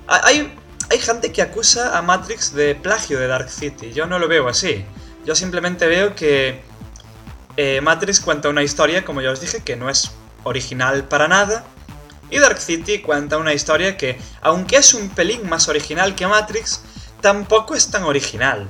Ha- 0.07 0.27
Hay, 0.27 0.55
hay 0.91 0.99
gente 0.99 1.33
que 1.33 1.43
acusa 1.43 1.97
a 1.99 2.03
Matrix 2.03 2.53
de 2.55 2.75
plagio 2.77 3.19
de 3.19 3.27
Dark 3.27 3.49
City. 3.51 3.93
Yo 3.93 4.07
no 4.07 4.19
lo 4.19 4.29
veo 4.29 4.47
así. 4.49 4.85
Yo 5.25 5.35
simplemente 5.35 5.87
veo 5.87 6.15
que 6.15 6.63
eh, 7.57 7.81
Matrix 7.81 8.21
cuenta 8.21 8.49
una 8.49 8.63
historia, 8.63 9.05
como 9.05 9.21
ya 9.21 9.31
os 9.31 9.41
dije, 9.41 9.61
que 9.63 9.77
no 9.77 9.91
es 9.91 10.11
original 10.45 11.05
para 11.05 11.29
nada. 11.29 11.65
Y 12.31 12.39
Dark 12.39 12.59
City 12.59 13.01
cuenta 13.01 13.37
una 13.37 13.53
historia 13.53 13.97
que, 13.97 14.19
aunque 14.41 14.77
es 14.77 14.95
un 14.95 15.11
pelín 15.11 15.49
más 15.49 15.69
original 15.69 16.15
que 16.15 16.27
Matrix, 16.27 16.83
tampoco 17.21 17.75
es 17.75 17.91
tan 17.91 18.05
original. 18.05 18.67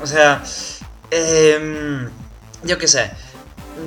O 0.00 0.06
sea, 0.06 0.42
em, 1.10 2.08
yo 2.62 2.78
qué 2.78 2.86
sé, 2.86 3.10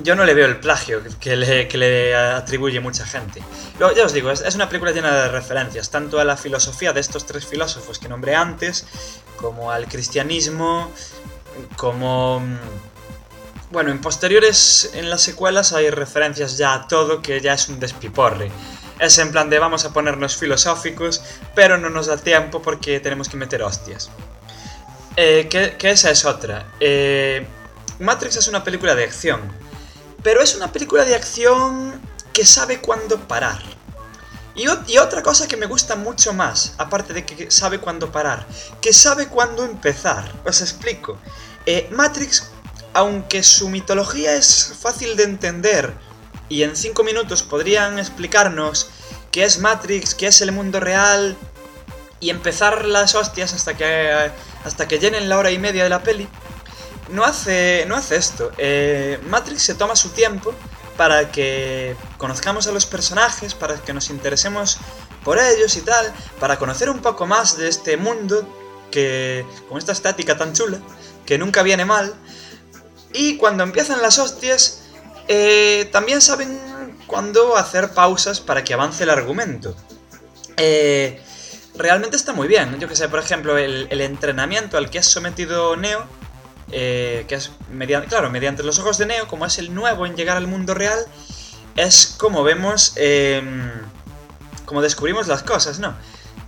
yo 0.04 0.16
no 0.16 0.26
le 0.26 0.34
veo 0.34 0.46
el 0.46 0.60
plagio 0.60 1.02
que 1.20 1.36
le, 1.36 1.68
que 1.68 1.78
le 1.78 2.16
atribuye 2.16 2.80
mucha 2.82 3.06
gente. 3.06 3.42
Luego, 3.80 3.96
ya 3.96 4.06
os 4.06 4.14
digo, 4.14 4.30
es 4.32 4.56
una 4.56 4.68
película 4.68 4.92
llena 4.92 5.14
de 5.24 5.30
referencias, 5.30 5.90
tanto 5.90 6.20
a 6.20 6.26
la 6.26 6.36
filosofía 6.36 6.92
de 6.92 7.00
estos 7.00 7.26
tres 7.26 7.46
filósofos 7.46 8.00
que 8.00 8.10
nombré 8.10 8.36
antes, 8.36 8.86
como 9.38 9.72
al 9.72 9.88
cristianismo, 9.88 10.92
como... 11.76 12.40
mm, 12.40 12.58
Bueno, 13.70 13.92
en 13.92 14.00
posteriores, 14.00 14.92
en 14.94 15.10
las 15.10 15.22
secuelas 15.22 15.74
hay 15.74 15.90
referencias 15.90 16.58
ya 16.58 16.74
a 16.74 16.88
todo 16.88 17.22
que 17.22 17.42
ya 17.42 17.54
es 17.54 17.68
un 17.68 17.80
despiporre. 17.80 18.50
Es 19.00 19.18
en 19.18 19.32
plan 19.32 19.50
de 19.50 19.60
vamos 19.60 19.86
a 19.86 19.92
ponernos 19.92 20.38
filosóficos, 20.38 21.22
pero 21.54 21.78
no 21.78 21.90
nos 21.90 22.08
da 22.08 22.18
tiempo 22.18 22.62
porque 22.62 23.00
tenemos 23.00 23.28
que 23.30 23.38
meter 23.38 23.62
hostias. 23.62 24.10
Eh, 25.18 25.48
que, 25.50 25.90
esa 25.90 26.12
es 26.12 26.26
otra. 26.26 26.68
Eh, 26.80 27.46
Matrix 28.00 28.38
es 28.38 28.48
una 28.48 28.64
película 28.64 28.96
de 28.96 29.04
acción, 29.04 29.42
pero 30.24 30.42
es 30.42 30.56
una 30.56 30.72
película 30.72 31.04
de 31.04 31.16
acción 31.16 32.00
que 32.32 32.46
sabe 32.46 32.80
cuándo 32.80 33.18
parar. 33.28 33.62
Y 34.56 34.98
otra 34.98 35.22
cosa 35.22 35.48
que 35.48 35.56
me 35.56 35.68
gusta 35.68 35.96
mucho 35.96 36.34
más, 36.34 36.74
aparte 36.80 37.14
de 37.14 37.24
que 37.24 37.52
sabe 37.52 37.78
cuándo 37.78 38.12
parar, 38.12 38.48
que 38.82 38.92
sabe 38.92 39.28
cuándo 39.28 39.64
empezar. 39.64 40.32
Os 40.46 40.62
explico. 40.62 41.20
Eh, 41.70 41.86
Matrix, 41.92 42.50
aunque 42.94 43.44
su 43.44 43.68
mitología 43.68 44.36
es 44.36 44.74
fácil 44.80 45.18
de 45.18 45.24
entender 45.24 45.94
y 46.48 46.64
en 46.64 46.78
5 46.78 47.04
minutos 47.04 47.44
podrían 47.44 48.00
explicarnos 48.00 48.90
qué 49.34 49.44
es 49.44 49.60
Matrix, 49.60 50.16
qué 50.16 50.28
es 50.28 50.42
el 50.42 50.54
mundo 50.54 50.80
real 50.80 51.36
y 52.22 52.30
empezar 52.30 52.86
las 52.86 53.16
hostias 53.16 53.54
hasta 53.54 53.76
que, 53.76 54.32
hasta 54.64 54.88
que 54.88 54.98
llenen 54.98 55.28
la 55.28 55.38
hora 55.38 55.52
y 55.52 55.60
media 55.60 55.84
de 55.84 55.90
la 55.90 56.04
peli, 56.04 56.30
no 57.10 57.26
hace, 57.26 57.84
no 57.90 57.98
hace 57.98 58.16
esto. 58.16 58.50
Eh, 58.58 59.20
Matrix 59.28 59.64
se 59.64 59.76
toma 59.76 59.98
su 59.98 60.12
tiempo 60.12 60.54
para 60.96 61.34
que 61.34 61.98
conozcamos 62.18 62.66
a 62.68 62.72
los 62.72 62.86
personajes, 62.86 63.54
para 63.56 63.76
que 63.76 63.92
nos 63.92 64.10
interesemos 64.10 64.78
por 65.22 65.38
ellos 65.38 65.76
y 65.76 65.82
tal, 65.82 66.14
para 66.40 66.58
conocer 66.58 66.90
un 66.90 67.00
poco 67.00 67.26
más 67.26 67.58
de 67.58 67.68
este 67.68 67.98
mundo 67.98 68.48
que 68.90 69.46
con 69.68 69.78
esta 69.78 69.92
estática 69.92 70.38
tan 70.38 70.54
chula, 70.54 70.80
que 71.28 71.38
nunca 71.38 71.62
viene 71.62 71.86
mal. 71.86 72.16
Y 73.14 73.38
cuando 73.38 73.64
empiezan 73.64 74.02
las 74.02 74.18
hostias, 74.18 74.82
eh, 75.28 75.88
también 75.92 76.22
saben 76.22 76.60
cuándo 77.06 77.56
hacer 77.56 77.92
pausas 77.92 78.40
para 78.40 78.64
que 78.64 78.74
avance 78.74 79.04
el 79.04 79.12
argumento. 79.12 79.76
Eh, 80.58 81.22
realmente 81.76 82.18
está 82.18 82.34
muy 82.34 82.48
bien. 82.48 82.80
Yo 82.80 82.88
que 82.88 82.96
sé, 82.96 83.08
por 83.10 83.20
ejemplo, 83.20 83.58
el, 83.58 84.02
entrenamiento 84.02 84.78
al 84.78 84.90
que 84.90 85.00
es 85.00 85.06
sometido 85.06 85.76
Neo, 85.76 86.06
eh, 86.72 87.26
que 87.28 87.36
es 87.36 87.52
claro, 88.10 88.30
mediante 88.30 88.64
los 88.64 88.80
ojos 88.80 88.98
de 88.98 89.06
Neo, 89.06 89.28
como 89.28 89.46
es 89.46 89.60
el 89.60 89.76
nuevo 89.76 90.06
en 90.06 90.16
llegar 90.16 90.38
al 90.38 90.48
mundo 90.48 90.74
real, 90.74 91.00
es 91.76 92.16
como 92.18 92.44
vemos, 92.44 92.94
eh, 92.96 93.42
como 94.66 94.82
descubrimos 94.82 95.28
las 95.28 95.44
cosas, 95.44 95.80
¿no? 95.80 95.96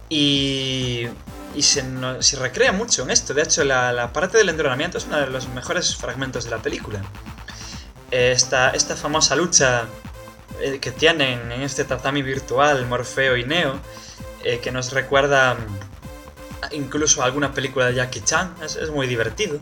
Y, 0.10 1.08
y 1.56 1.64
se, 1.64 1.84
no- 1.84 2.22
se 2.22 2.38
recrea 2.38 2.72
mucho 2.72 3.04
en 3.04 3.10
esto. 3.12 3.34
De 3.34 3.42
hecho, 3.42 3.64
la, 3.64 4.12
parte 4.14 4.38
del 4.38 4.50
entrenamiento 4.50 4.98
es 4.98 5.06
uno 5.06 5.20
de 5.20 5.28
los 5.28 5.48
mejores 5.50 5.96
fragmentos 5.96 6.44
de 6.46 6.52
la 6.52 6.58
película. 6.58 7.02
Esta, 8.12 8.72
esta 8.72 8.96
famosa 8.96 9.36
lucha 9.36 9.86
eh, 10.62 10.80
que 10.80 10.92
tienen 10.92 11.52
en 11.52 11.62
este 11.62 11.84
tatami 11.84 12.22
virtual 12.24 12.86
Morfeo 12.88 13.38
y 13.38 13.44
Neo, 13.46 13.80
eh, 14.44 14.60
que 14.60 14.72
nos 14.72 14.92
recuerda 14.94 15.58
incluso 16.72 17.24
alguna 17.24 17.54
película 17.54 17.88
de 17.88 17.96
Jackie 17.96 18.22
Chan, 18.22 18.56
es, 18.64 18.90
muy 18.90 19.08
divertido. 19.08 19.60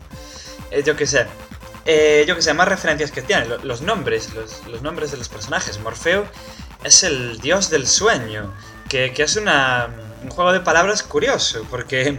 Eh, 0.70 0.82
yo 0.84 0.96
qué 0.96 1.06
sé. 1.06 1.26
Eh, 1.84 2.24
yo 2.26 2.36
qué 2.36 2.42
sé, 2.42 2.52
más 2.54 2.68
referencias 2.68 3.10
que 3.10 3.22
tiene. 3.22 3.46
Lo- 3.46 3.58
Los 3.58 3.82
nombres, 3.82 4.32
los, 4.34 4.66
los 4.66 4.82
nombres 4.82 5.10
de 5.10 5.16
los 5.18 5.28
personajes. 5.28 5.78
Morfeo 5.80 6.26
es 6.84 7.02
el 7.02 7.38
dios 7.40 7.70
del 7.70 7.86
sueño, 7.86 8.54
que, 8.88 9.12
que 9.12 9.22
es 9.24 9.36
una, 9.36 9.88
un 10.22 10.30
juego 10.30 10.52
de 10.52 10.60
palabras 10.60 11.02
curioso, 11.02 11.64
porque 11.70 12.18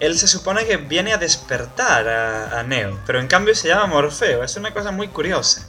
él 0.00 0.18
se 0.18 0.26
supone 0.26 0.66
que 0.66 0.78
viene 0.78 1.12
a 1.12 1.16
despertar 1.16 2.08
a, 2.08 2.62
Neo, 2.64 2.98
pero 3.06 3.20
en 3.20 3.28
cambio 3.28 3.54
se 3.54 3.68
llama 3.68 3.86
Morfeo, 3.86 4.42
es 4.42 4.56
una 4.56 4.72
cosa 4.72 4.90
muy 4.90 5.08
curiosa. 5.08 5.66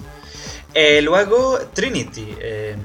Eh, 0.74 1.02
luego, 1.04 1.60
Trinity, 1.74 2.36
eh, 2.40 2.76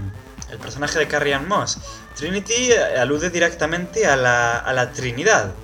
el 0.50 0.58
personaje 0.58 0.99
de 0.99 1.08
Carrie 1.08 1.32
Ann 1.32 1.49
Moss. 1.49 1.78
Trinity 2.14 2.73
eh, 2.73 2.99
alude 2.99 3.30
directamente 3.30 4.06
a 4.06 4.16
la, 4.16 4.58
a 4.58 4.73
la 4.75 4.92
Trinidad. 4.92 5.54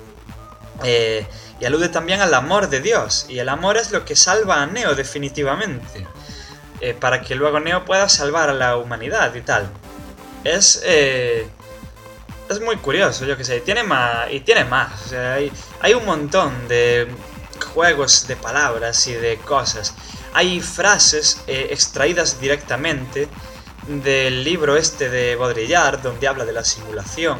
Eh, 0.83 1.25
y 1.59 1.65
alude 1.65 1.89
también 1.89 2.19
al 2.19 2.33
amor 2.33 2.69
de 2.69 2.81
Dios. 2.81 3.27
Y 3.29 3.37
el 3.37 3.49
amor 3.49 3.77
es 3.77 3.91
lo 3.91 4.05
que 4.05 4.15
salva 4.15 4.63
a 4.63 4.65
Neo 4.65 4.95
definitivamente. 4.95 6.07
Para 6.99 7.21
que 7.21 7.33
luego 7.33 7.59
Neo 7.59 7.83
pueda 7.85 8.09
salvar 8.09 8.49
a 8.49 8.53
la 8.53 8.77
humanidad 8.77 9.33
y 9.33 9.41
tal. 9.41 9.67
Es... 10.43 10.83
es 12.49 12.61
muy 12.61 12.77
curioso, 12.77 13.25
yo 13.25 13.37
que 13.37 13.43
sé. 13.43 13.57
Y 13.57 13.61
tiene 13.61 13.83
más. 13.83 14.31
Y 14.31 14.41
tiene 14.41 14.65
más. 14.65 15.11
Hay, 15.13 15.51
hay 15.81 15.93
un 15.93 16.05
montón 16.05 16.67
de 16.67 17.07
juegos 17.73 18.27
de 18.27 18.35
palabras 18.35 19.07
y 19.07 19.13
de 19.13 19.37
cosas. 19.37 19.93
Hay 20.33 20.61
frases 20.61 21.41
eh, 21.47 21.67
extraídas 21.71 22.39
directamente 22.39 23.27
del 23.87 24.43
libro 24.43 24.75
este 24.75 25.09
de 25.09 25.35
Baudrillard, 25.35 26.01
donde 26.01 26.27
habla 26.27 26.45
de 26.45 26.53
la 26.53 26.63
simulación. 26.63 27.39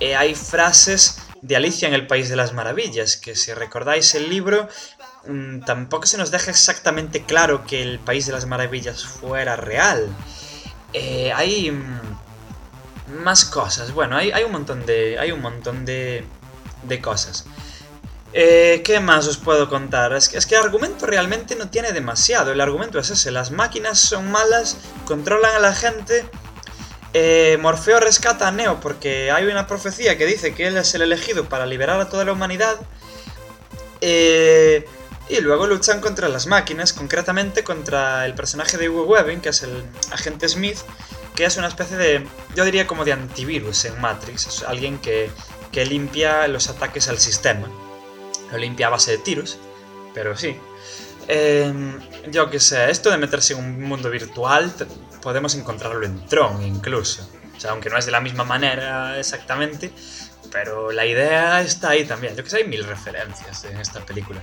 Eh, 0.00 0.16
hay 0.16 0.34
frases 0.34 1.18
de 1.40 1.56
Alicia 1.56 1.88
en 1.88 1.94
el 1.94 2.06
País 2.06 2.28
de 2.28 2.36
las 2.36 2.52
Maravillas, 2.52 3.16
que 3.16 3.34
si 3.34 3.52
recordáis 3.52 4.14
el 4.14 4.30
libro, 4.30 4.68
mm, 5.26 5.60
tampoco 5.60 6.06
se 6.06 6.16
nos 6.16 6.30
deja 6.30 6.50
exactamente 6.50 7.24
claro 7.24 7.66
que 7.66 7.82
el 7.82 7.98
País 7.98 8.26
de 8.26 8.32
las 8.32 8.46
Maravillas 8.46 9.04
fuera 9.04 9.56
real. 9.56 10.08
Eh, 10.92 11.32
hay 11.34 11.70
mm, 11.70 12.11
más 13.12 13.44
cosas. 13.44 13.92
Bueno, 13.92 14.16
hay, 14.16 14.30
hay 14.32 14.44
un 14.44 14.52
montón 14.52 14.84
de. 14.86 15.18
Hay 15.18 15.32
un 15.32 15.40
montón 15.40 15.84
de. 15.84 16.24
de 16.84 17.00
cosas. 17.00 17.44
Eh, 18.34 18.80
¿Qué 18.84 18.98
más 19.00 19.26
os 19.26 19.36
puedo 19.36 19.68
contar? 19.68 20.14
Es 20.14 20.28
que, 20.28 20.54
el 20.54 20.62
argumento 20.62 21.06
realmente 21.06 21.54
no 21.54 21.68
tiene 21.68 21.92
demasiado. 21.92 22.52
El 22.52 22.60
argumento 22.60 22.98
es 22.98 23.10
ese: 23.10 23.30
las 23.30 23.50
máquinas 23.50 23.98
son 23.98 24.30
malas, 24.30 24.76
controlan 25.04 25.54
a 25.56 25.58
la 25.58 25.74
gente. 25.74 26.24
eh, 27.14 27.58
Morfeo 27.60 28.00
rescata 28.00 28.48
a 28.48 28.52
Neo 28.52 28.80
porque 28.80 29.30
hay 29.30 29.44
una 29.46 29.66
profecía 29.66 30.16
que 30.16 30.24
dice 30.26 30.54
que 30.54 30.66
él 30.68 30.76
es 30.78 30.94
el 30.94 31.02
elegido 31.02 31.44
para 31.48 31.66
liberar 31.66 32.00
a 32.00 32.08
toda 32.08 32.24
la 32.24 32.32
humanidad. 32.32 32.76
Eh, 34.00 34.86
y 35.28 35.40
luego 35.40 35.66
luchan 35.66 36.00
contra 36.00 36.28
las 36.28 36.46
máquinas, 36.46 36.92
concretamente 36.92 37.64
contra 37.64 38.26
el 38.26 38.34
personaje 38.34 38.76
de 38.76 38.88
Hugo 38.88 39.04
Webbing, 39.04 39.40
que 39.40 39.50
es 39.50 39.62
el 39.62 39.84
agente 40.10 40.48
Smith, 40.48 40.78
que 41.34 41.44
es 41.44 41.56
una 41.56 41.68
especie 41.68 41.96
de, 41.96 42.26
yo 42.54 42.64
diría 42.64 42.86
como 42.86 43.04
de 43.04 43.12
antivirus 43.12 43.84
en 43.84 44.00
Matrix, 44.00 44.46
es 44.46 44.62
alguien 44.62 44.98
que, 44.98 45.30
que 45.70 45.86
limpia 45.86 46.46
los 46.48 46.68
ataques 46.68 47.08
al 47.08 47.18
sistema. 47.18 47.68
Lo 48.50 48.58
limpia 48.58 48.88
a 48.88 48.90
base 48.90 49.12
de 49.12 49.18
tiros, 49.18 49.58
pero 50.14 50.36
sí. 50.36 50.56
Eh, 51.28 51.72
yo 52.30 52.50
qué 52.50 52.60
sé, 52.60 52.90
esto 52.90 53.10
de 53.10 53.16
meterse 53.16 53.54
en 53.54 53.60
un 53.60 53.82
mundo 53.82 54.10
virtual 54.10 54.72
podemos 55.22 55.54
encontrarlo 55.54 56.04
en 56.04 56.26
Tron 56.26 56.62
incluso. 56.62 57.28
O 57.56 57.60
sea, 57.60 57.70
aunque 57.70 57.88
no 57.88 57.96
es 57.96 58.04
de 58.04 58.12
la 58.12 58.20
misma 58.20 58.44
manera 58.44 59.18
exactamente, 59.18 59.92
pero 60.50 60.90
la 60.90 61.06
idea 61.06 61.62
está 61.62 61.90
ahí 61.90 62.04
también. 62.04 62.36
Yo 62.36 62.44
que 62.44 62.50
sé, 62.50 62.58
hay 62.58 62.64
mil 62.64 62.84
referencias 62.84 63.64
en 63.64 63.78
esta 63.78 64.04
película. 64.04 64.42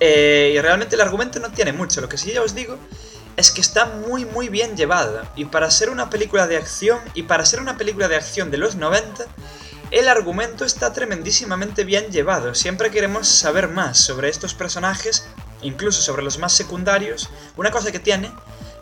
Eh, 0.00 0.54
y 0.56 0.60
realmente 0.60 0.96
el 0.96 1.00
argumento 1.02 1.38
no 1.38 1.52
tiene 1.52 1.72
mucho. 1.72 2.00
Lo 2.00 2.08
que 2.08 2.18
sí 2.18 2.32
ya 2.32 2.42
os 2.42 2.54
digo 2.54 2.78
es 3.36 3.50
que 3.50 3.60
está 3.60 3.86
muy 3.86 4.24
muy 4.24 4.48
bien 4.48 4.76
llevada. 4.76 5.32
Y 5.36 5.46
para 5.46 5.70
ser 5.70 5.90
una 5.90 6.10
película 6.10 6.46
de 6.46 6.56
acción, 6.56 7.00
y 7.14 7.24
para 7.24 7.46
ser 7.46 7.60
una 7.60 7.76
película 7.76 8.08
de 8.08 8.16
acción 8.16 8.50
de 8.50 8.58
los 8.58 8.76
90, 8.76 9.24
el 9.90 10.08
argumento 10.08 10.64
está 10.64 10.92
tremendísimamente 10.92 11.84
bien 11.84 12.10
llevado. 12.10 12.54
Siempre 12.54 12.90
queremos 12.90 13.28
saber 13.28 13.68
más 13.68 13.98
sobre 13.98 14.30
estos 14.30 14.54
personajes, 14.54 15.26
incluso 15.60 16.00
sobre 16.00 16.22
los 16.22 16.38
más 16.38 16.52
secundarios. 16.54 17.28
Una 17.56 17.70
cosa 17.70 17.92
que 17.92 17.98
tiene 17.98 18.32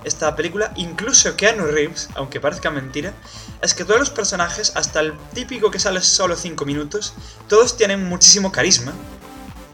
esta 0.04 0.34
película, 0.36 0.72
incluso 0.76 1.36
Keanu 1.36 1.66
Reeves, 1.66 2.08
aunque 2.14 2.40
parezca 2.40 2.70
mentira, 2.70 3.12
es 3.60 3.74
que 3.74 3.84
todos 3.84 4.00
los 4.00 4.10
personajes, 4.10 4.72
hasta 4.76 5.00
el 5.00 5.18
típico 5.34 5.70
que 5.70 5.80
sale 5.80 6.00
solo 6.00 6.36
5 6.36 6.64
minutos, 6.64 7.14
todos 7.48 7.76
tienen 7.76 8.08
muchísimo 8.08 8.52
carisma 8.52 8.92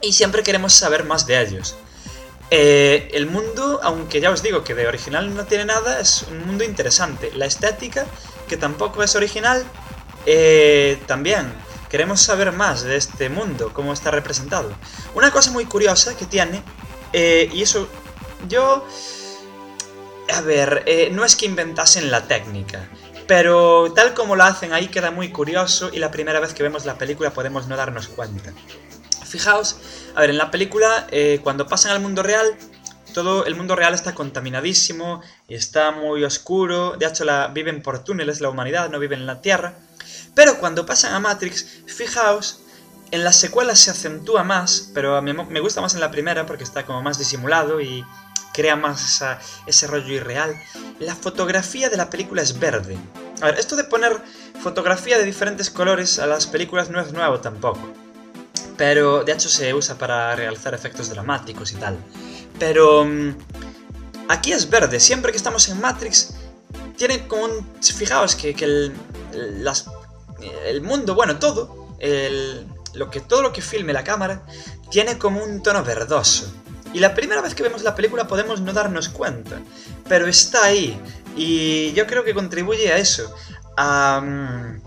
y 0.01 0.13
siempre 0.13 0.43
queremos 0.43 0.73
saber 0.73 1.03
más 1.05 1.25
de 1.27 1.39
ellos. 1.39 1.75
Eh, 2.49 3.09
el 3.13 3.27
mundo, 3.27 3.79
aunque 3.83 4.21
ya 4.21 4.31
os 4.31 4.41
digo 4.41 4.63
que 4.63 4.73
de 4.73 4.87
original 4.87 5.35
no 5.35 5.45
tiene 5.45 5.65
nada, 5.65 5.99
es 5.99 6.23
un 6.23 6.45
mundo 6.45 6.63
interesante. 6.63 7.31
La 7.33 7.45
estética, 7.45 8.05
que 8.47 8.57
tampoco 8.57 9.03
es 9.03 9.15
original, 9.15 9.65
eh, 10.25 10.99
también. 11.07 11.51
Queremos 11.89 12.21
saber 12.21 12.51
más 12.51 12.83
de 12.83 12.97
este 12.97 13.29
mundo, 13.29 13.71
cómo 13.73 13.93
está 13.93 14.11
representado. 14.11 14.71
Una 15.15 15.31
cosa 15.31 15.51
muy 15.51 15.65
curiosa 15.65 16.15
que 16.17 16.25
tiene, 16.25 16.61
eh, 17.13 17.49
y 17.53 17.61
eso 17.61 17.87
yo... 18.47 18.85
A 20.29 20.41
ver, 20.41 20.83
eh, 20.85 21.09
no 21.13 21.23
es 21.23 21.37
que 21.37 21.45
inventasen 21.45 22.11
la 22.11 22.27
técnica, 22.27 22.89
pero 23.27 23.93
tal 23.93 24.13
como 24.13 24.35
lo 24.35 24.43
hacen 24.43 24.73
ahí 24.73 24.89
queda 24.89 25.09
muy 25.09 25.31
curioso 25.31 25.89
y 25.93 25.99
la 25.99 26.11
primera 26.11 26.41
vez 26.41 26.53
que 26.53 26.63
vemos 26.63 26.83
la 26.83 26.97
película 26.97 27.31
podemos 27.31 27.67
no 27.67 27.77
darnos 27.77 28.09
cuenta. 28.09 28.51
Fijaos, 29.37 29.75
a 30.15 30.21
ver, 30.21 30.31
en 30.31 30.39
la 30.39 30.49
película, 30.49 31.05
eh, 31.11 31.41
cuando 31.43 31.67
pasan 31.67 31.91
al 31.91 31.99
mundo 31.99 32.23
real, 32.23 32.57
todo 33.13 33.45
el 33.45 33.55
mundo 33.55 33.75
real 33.75 33.93
está 33.93 34.15
contaminadísimo 34.15 35.21
y 35.47 35.53
está 35.53 35.91
muy 35.91 36.23
oscuro. 36.23 36.95
De 36.97 37.05
hecho, 37.05 37.23
la, 37.23 37.49
viven 37.49 37.83
por 37.83 38.03
túneles 38.03 38.41
la 38.41 38.49
humanidad, 38.49 38.89
no 38.89 38.97
viven 38.97 39.19
en 39.19 39.27
la 39.27 39.39
Tierra. 39.39 39.75
Pero 40.33 40.57
cuando 40.57 40.87
pasan 40.87 41.13
a 41.13 41.19
Matrix, 41.19 41.83
fijaos, 41.85 42.61
en 43.11 43.23
las 43.23 43.35
secuelas 43.35 43.77
se 43.77 43.91
acentúa 43.91 44.43
más, 44.43 44.89
pero 44.95 45.15
a 45.15 45.21
mí 45.21 45.33
me 45.33 45.59
gusta 45.59 45.81
más 45.81 45.93
en 45.93 45.99
la 45.99 46.09
primera 46.09 46.47
porque 46.47 46.63
está 46.63 46.83
como 46.83 47.03
más 47.03 47.19
disimulado 47.19 47.79
y 47.79 48.03
crea 48.53 48.75
más 48.75 49.23
ese 49.67 49.85
rollo 49.85 50.13
irreal. 50.13 50.55
La 50.99 51.15
fotografía 51.15 51.91
de 51.91 51.97
la 51.97 52.09
película 52.09 52.41
es 52.41 52.57
verde. 52.57 52.97
A 53.41 53.45
ver, 53.45 53.59
esto 53.59 53.75
de 53.75 53.83
poner 53.83 54.19
fotografía 54.63 55.19
de 55.19 55.25
diferentes 55.25 55.69
colores 55.69 56.17
a 56.17 56.25
las 56.25 56.47
películas 56.47 56.89
no 56.89 56.99
es 56.99 57.13
nuevo 57.13 57.39
tampoco. 57.39 58.06
Pero 58.77 59.23
de 59.23 59.31
hecho 59.31 59.49
se 59.49 59.73
usa 59.73 59.97
para 59.97 60.35
realizar 60.35 60.73
efectos 60.73 61.09
dramáticos 61.09 61.71
y 61.71 61.75
tal. 61.75 61.97
Pero 62.59 63.05
mm, 63.05 63.35
aquí 64.29 64.51
es 64.51 64.69
verde. 64.69 64.99
Siempre 64.99 65.31
que 65.31 65.37
estamos 65.37 65.67
en 65.69 65.81
Matrix, 65.81 66.35
tiene 66.95 67.27
como 67.27 67.45
un... 67.45 67.67
Fijaos 67.81 68.35
que, 68.35 68.51
el, 68.51 68.93
el 70.65 70.81
mundo, 70.81 71.15
bueno, 71.15 71.39
todo, 71.39 71.97
lo 72.93 73.09
que, 73.09 73.19
todo 73.21 73.41
lo 73.41 73.51
que 73.51 73.61
filme 73.61 73.93
la 73.93 74.03
cámara, 74.03 74.43
tiene 74.91 75.17
como 75.17 75.43
un 75.43 75.63
tono 75.63 75.83
verdoso. 75.83 76.53
Y 76.93 76.99
la 76.99 77.13
primera 77.13 77.41
vez 77.41 77.53
que 77.53 77.63
vemos 77.63 77.83
la 77.83 77.95
película 77.95 78.27
podemos 78.27 78.61
no 78.61 78.73
darnos 78.73 79.09
cuenta. 79.09 79.59
Pero 80.07 80.27
está 80.27 80.65
ahí. 80.65 80.99
Y 81.35 81.93
yo 81.93 82.07
creo 82.07 82.23
que 82.23 82.33
contribuye 82.33 82.91
a 82.91 82.97
eso. 82.97 83.33
A... 83.75 84.21
mm, 84.21 84.86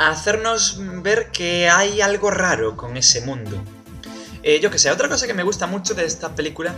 a 0.00 0.08
hacernos 0.08 0.78
ver 1.02 1.30
que 1.30 1.68
hay 1.68 2.00
algo 2.00 2.30
raro 2.30 2.74
con 2.74 2.96
ese 2.96 3.20
mundo. 3.20 3.62
Eh, 4.42 4.58
yo 4.58 4.70
que 4.70 4.78
sé, 4.78 4.90
otra 4.90 5.10
cosa 5.10 5.26
que 5.26 5.34
me 5.34 5.42
gusta 5.42 5.66
mucho 5.66 5.92
de 5.92 6.06
esta 6.06 6.34
película 6.34 6.74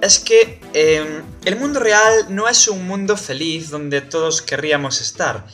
es 0.00 0.18
que 0.18 0.58
eh, 0.72 1.22
el 1.44 1.56
mundo 1.56 1.80
real 1.80 2.28
no 2.30 2.48
es 2.48 2.66
un 2.68 2.86
mundo 2.86 3.18
feliz 3.18 3.68
donde 3.68 4.00
todos 4.00 4.40
querríamos 4.40 5.02
estar. 5.02 5.44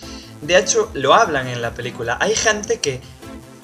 De 0.43 0.57
hecho, 0.57 0.93
lo 0.95 1.12
hablan 1.12 1.49
en 1.49 1.61
la 1.61 1.75
película. 1.75 2.19
Hay 2.21 2.37
gente 2.37 2.79
que... 2.79 3.01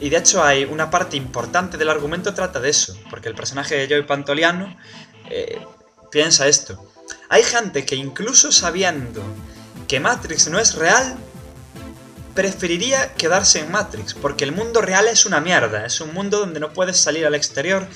Y 0.00 0.10
de 0.10 0.16
hecho 0.16 0.42
hay 0.42 0.64
una 0.64 0.90
parte 0.90 1.16
importante 1.16 1.76
del 1.76 1.90
argumento 1.90 2.34
trata 2.34 2.58
de 2.58 2.70
eso, 2.70 2.98
porque 3.08 3.28
el 3.28 3.36
personaje 3.36 3.76
de 3.76 3.86
Joey 3.86 4.02
Pantoliano 4.02 4.76
eh, 5.30 5.60
piensa 6.10 6.48
esto. 6.48 6.84
Hay 7.28 7.44
gente 7.44 7.84
que 7.84 7.94
incluso 7.94 8.50
sabiendo 8.50 9.22
que 9.86 10.00
Matrix 10.00 10.48
no 10.48 10.58
es 10.58 10.74
real, 10.74 11.16
preferiría 12.38 13.14
quedarse 13.14 13.58
en 13.58 13.72
Matrix, 13.72 14.14
porque 14.14 14.44
el 14.44 14.52
mundo 14.52 14.80
real 14.80 15.08
es 15.08 15.26
una 15.26 15.40
mierda, 15.40 15.84
es 15.84 16.00
un 16.00 16.14
mundo 16.14 16.38
donde 16.38 16.60
no 16.60 16.72
puedes 16.72 16.96
salir 16.96 17.26
al 17.26 17.34
exterior, 17.34 17.88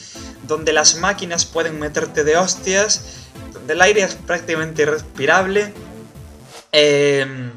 donde 0.48 0.72
las 0.72 0.96
máquinas 0.96 1.46
pueden 1.46 1.78
meterte 1.78 2.24
de 2.24 2.36
hostias, 2.36 3.28
donde 3.52 3.74
el 3.74 3.80
aire 3.80 4.02
es 4.02 4.16
prácticamente 4.16 4.82
irrespirable. 4.82 5.72
Eh, 6.72 7.52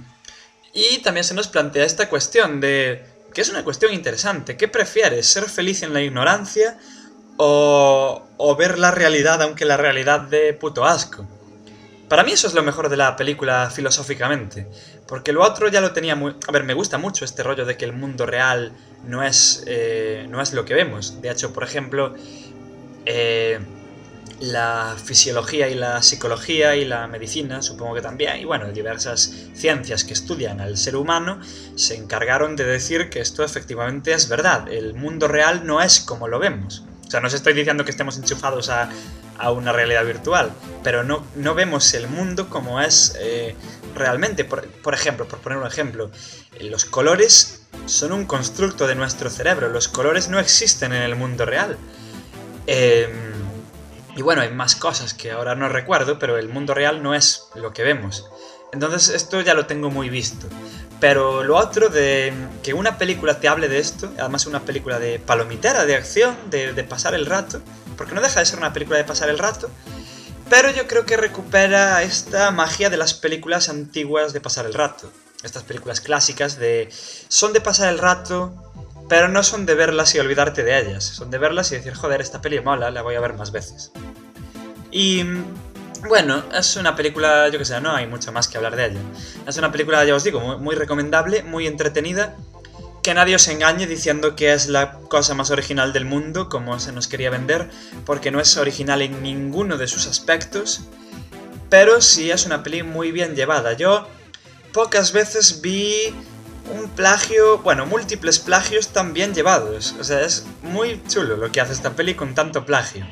y 0.76 1.00
también 1.00 1.24
se 1.24 1.34
nos 1.34 1.48
plantea 1.48 1.86
esta 1.86 2.08
cuestión 2.08 2.62
de, 2.62 3.04
que 3.34 3.42
es 3.42 3.50
una 3.50 3.64
cuestión 3.64 3.92
interesante, 3.92 4.56
¿qué 4.56 4.68
prefieres? 4.68 5.26
¿Ser 5.26 5.50
feliz 5.50 5.82
en 5.82 5.92
la 5.92 6.04
ignorancia 6.04 6.78
o, 7.38 8.28
o 8.38 8.56
ver 8.56 8.78
la 8.78 8.92
realidad 8.92 9.42
aunque 9.42 9.66
la 9.66 9.78
realidad 9.78 10.20
de 10.20 10.54
puto 10.54 10.86
asco? 10.86 11.26
Para 12.10 12.24
mí 12.24 12.32
eso 12.32 12.48
es 12.48 12.54
lo 12.54 12.62
mejor 12.62 12.90
de 12.90 12.98
la 12.98 13.16
película 13.16 13.72
filosóficamente, 13.72 14.68
porque 15.08 15.34
lo 15.34 15.44
otro 15.44 15.70
ya 15.70 15.82
lo 15.82 15.92
tenía 15.92 16.16
muy... 16.16 16.36
A 16.48 16.52
ver, 16.52 16.64
me 16.64 16.76
gusta 16.76 17.00
mucho 17.00 17.26
este 17.26 17.42
rollo 17.42 17.66
de 17.66 17.78
que 17.78 17.86
el 17.86 17.94
mundo 17.94 18.28
real 18.28 18.74
no 19.08 19.24
es, 19.24 19.64
eh, 19.66 20.28
no 20.30 20.40
es 20.40 20.54
lo 20.54 20.66
que 20.66 20.76
vemos. 20.76 21.20
De 21.22 21.32
hecho, 21.32 21.52
por 21.52 21.64
ejemplo, 21.64 22.14
eh, 23.06 23.60
la 24.40 24.96
fisiología 25.04 25.68
y 25.70 25.74
la 25.74 26.02
psicología 26.04 26.76
y 26.76 26.86
la 26.86 27.08
medicina, 27.08 27.64
supongo 27.64 27.96
que 27.96 28.02
también, 28.02 28.38
y 28.38 28.46
bueno, 28.46 28.72
diversas 28.72 29.34
ciencias 29.56 30.04
que 30.04 30.14
estudian 30.14 30.62
al 30.62 30.78
ser 30.78 30.96
humano, 30.98 31.40
se 31.76 31.96
encargaron 31.96 32.56
de 32.56 32.66
decir 32.66 33.10
que 33.10 33.20
esto 33.20 33.44
efectivamente 33.44 34.14
es 34.14 34.30
verdad. 34.30 34.72
El 34.72 34.94
mundo 34.94 35.28
real 35.28 35.66
no 35.66 35.82
es 35.82 36.02
como 36.02 36.28
lo 36.28 36.38
vemos. 36.38 36.84
O 37.08 37.10
sea, 37.10 37.20
no 37.20 37.28
os 37.28 37.34
estoy 37.34 37.54
diciendo 37.54 37.84
que 37.84 37.92
estemos 37.92 38.18
enchufados 38.18 38.70
a, 38.70 38.90
a 39.38 39.52
una 39.52 39.72
realidad 39.72 40.06
virtual, 40.06 40.52
pero 40.84 41.04
no, 41.04 41.26
no 41.36 41.56
vemos 41.56 41.94
el 41.94 42.08
mundo 42.08 42.50
como 42.50 42.82
es 42.82 43.16
eh, 43.20 43.56
realmente. 43.96 44.46
Por, 44.46 44.68
por, 44.68 44.94
ejemplo, 44.94 45.28
por 45.28 45.40
poner 45.40 45.58
un 45.58 45.68
ejemplo, 45.68 46.12
los 46.60 46.86
colores 46.86 47.62
son 47.86 48.12
un 48.12 48.26
constructo 48.26 48.88
de 48.88 48.96
nuestro 48.96 49.30
cerebro, 49.30 49.70
los 49.70 49.88
colores 49.88 50.30
no 50.30 50.40
existen 50.40 50.94
en 50.94 51.02
el 51.02 51.16
mundo 51.16 51.46
real. 51.46 51.78
Eh, 52.68 53.10
y 54.16 54.22
bueno, 54.22 54.42
hay 54.42 54.50
más 54.52 54.76
cosas 54.76 55.14
que 55.14 55.32
ahora 55.32 55.56
no 55.56 55.68
recuerdo, 55.68 56.18
pero 56.18 56.38
el 56.38 56.48
mundo 56.48 56.74
real 56.74 57.04
no 57.04 57.14
es 57.14 57.48
lo 57.56 57.74
que 57.74 57.84
vemos. 57.84 58.26
Entonces 58.72 59.10
esto 59.10 59.42
ya 59.42 59.54
lo 59.54 59.66
tengo 59.66 59.90
muy 59.90 60.10
visto. 60.10 60.48
Pero 61.00 61.44
lo 61.44 61.58
otro 61.58 61.90
de 61.90 62.34
que 62.64 62.74
una 62.74 62.98
película 62.98 63.40
te 63.40 63.50
hable 63.50 63.68
de 63.68 63.80
esto, 63.80 64.12
además 64.18 64.46
una 64.48 64.62
película 64.62 65.00
de 65.00 65.20
palomitera, 65.20 65.86
de 65.86 65.96
acción, 65.96 66.36
de, 66.50 66.74
de 66.74 66.84
pasar 66.86 67.14
el 67.14 67.26
rato, 67.26 67.62
porque 67.96 68.14
no 68.14 68.22
deja 68.22 68.40
de 68.40 68.46
ser 68.46 68.58
una 68.58 68.74
película 68.74 68.98
de 68.98 69.04
pasar 69.04 69.30
el 69.30 69.40
rato, 69.40 69.70
pero 70.50 70.70
yo 70.70 70.88
creo 70.88 71.06
que 71.06 71.18
recupera 71.18 72.04
esta 72.04 72.52
magia 72.52 72.90
de 72.90 72.98
las 72.98 73.14
películas 73.14 73.70
antiguas 73.70 74.34
de 74.34 74.42
pasar 74.42 74.66
el 74.66 74.74
rato. 74.74 75.12
Estas 75.44 75.64
películas 75.64 76.02
clásicas 76.02 76.58
de... 76.58 76.90
son 77.28 77.54
de 77.54 77.62
pasar 77.62 77.92
el 77.92 78.00
rato, 78.00 78.54
pero 79.10 79.28
no 79.28 79.44
son 79.44 79.66
de 79.66 79.76
verlas 79.76 80.14
y 80.16 80.20
olvidarte 80.20 80.64
de 80.64 80.80
ellas. 80.80 81.04
Son 81.04 81.30
de 81.30 81.38
verlas 81.38 81.72
y 81.72 81.76
decir, 81.76 81.94
joder, 81.94 82.22
esta 82.22 82.42
peli 82.42 82.60
mola, 82.60 82.92
la 82.92 83.02
voy 83.02 83.16
a 83.16 83.20
ver 83.20 83.34
más 83.34 83.52
veces. 83.52 83.92
Y... 84.92 85.24
Bueno, 86.08 86.44
es 86.54 86.76
una 86.76 86.96
película, 86.96 87.50
yo 87.50 87.58
que 87.58 87.66
sé, 87.66 87.82
no 87.82 87.92
hay 87.92 88.06
mucho 88.06 88.32
más 88.32 88.48
que 88.48 88.58
hablar 88.58 88.76
de 88.76 88.86
ella. 88.86 89.00
Es 89.48 89.58
una 89.58 89.72
película, 89.72 90.06
ya 90.06 90.14
os 90.14 90.24
digo, 90.24 90.40
muy, 90.40 90.58
muy 90.58 90.76
recomendable, 90.76 91.42
muy 91.42 91.66
entretenida 91.66 92.36
que 93.06 93.14
nadie 93.14 93.36
os 93.36 93.48
engañe 93.50 93.86
diciendo 93.86 94.36
que 94.36 94.52
es 94.52 94.68
la 94.68 94.94
cosa 94.94 95.36
más 95.36 95.52
original 95.52 95.94
del 95.94 96.06
mundo, 96.06 96.50
como 96.50 96.80
se 96.80 96.92
nos 96.92 97.08
quería 97.08 97.30
vender, 97.30 97.70
porque 98.04 98.32
no 98.32 98.40
es 98.40 98.58
original 98.58 99.04
en 99.04 99.22
ninguno 99.22 99.78
de 99.78 99.88
sus 99.88 100.08
aspectos, 100.08 100.82
pero 101.70 102.02
sí 102.02 102.32
es 102.32 102.48
una 102.48 102.64
peli 102.64 102.82
muy 102.82 103.12
bien 103.12 103.36
llevada. 103.36 103.74
Yo 103.74 104.08
pocas 104.74 105.12
veces 105.12 105.62
vi 105.62 106.16
un 106.74 106.90
plagio, 106.90 107.60
bueno, 107.60 107.86
múltiples 107.86 108.40
plagios 108.40 108.88
tan 108.88 109.14
bien 109.14 109.36
llevados. 109.36 109.94
O 110.00 110.04
sea, 110.04 110.22
es 110.22 110.48
muy 110.64 111.00
chulo 111.08 111.38
lo 111.38 111.52
que 111.52 111.62
hace 111.62 111.74
esta 111.74 111.92
peli 111.92 112.16
con 112.16 112.34
tanto 112.34 112.66
plagio. 112.66 113.06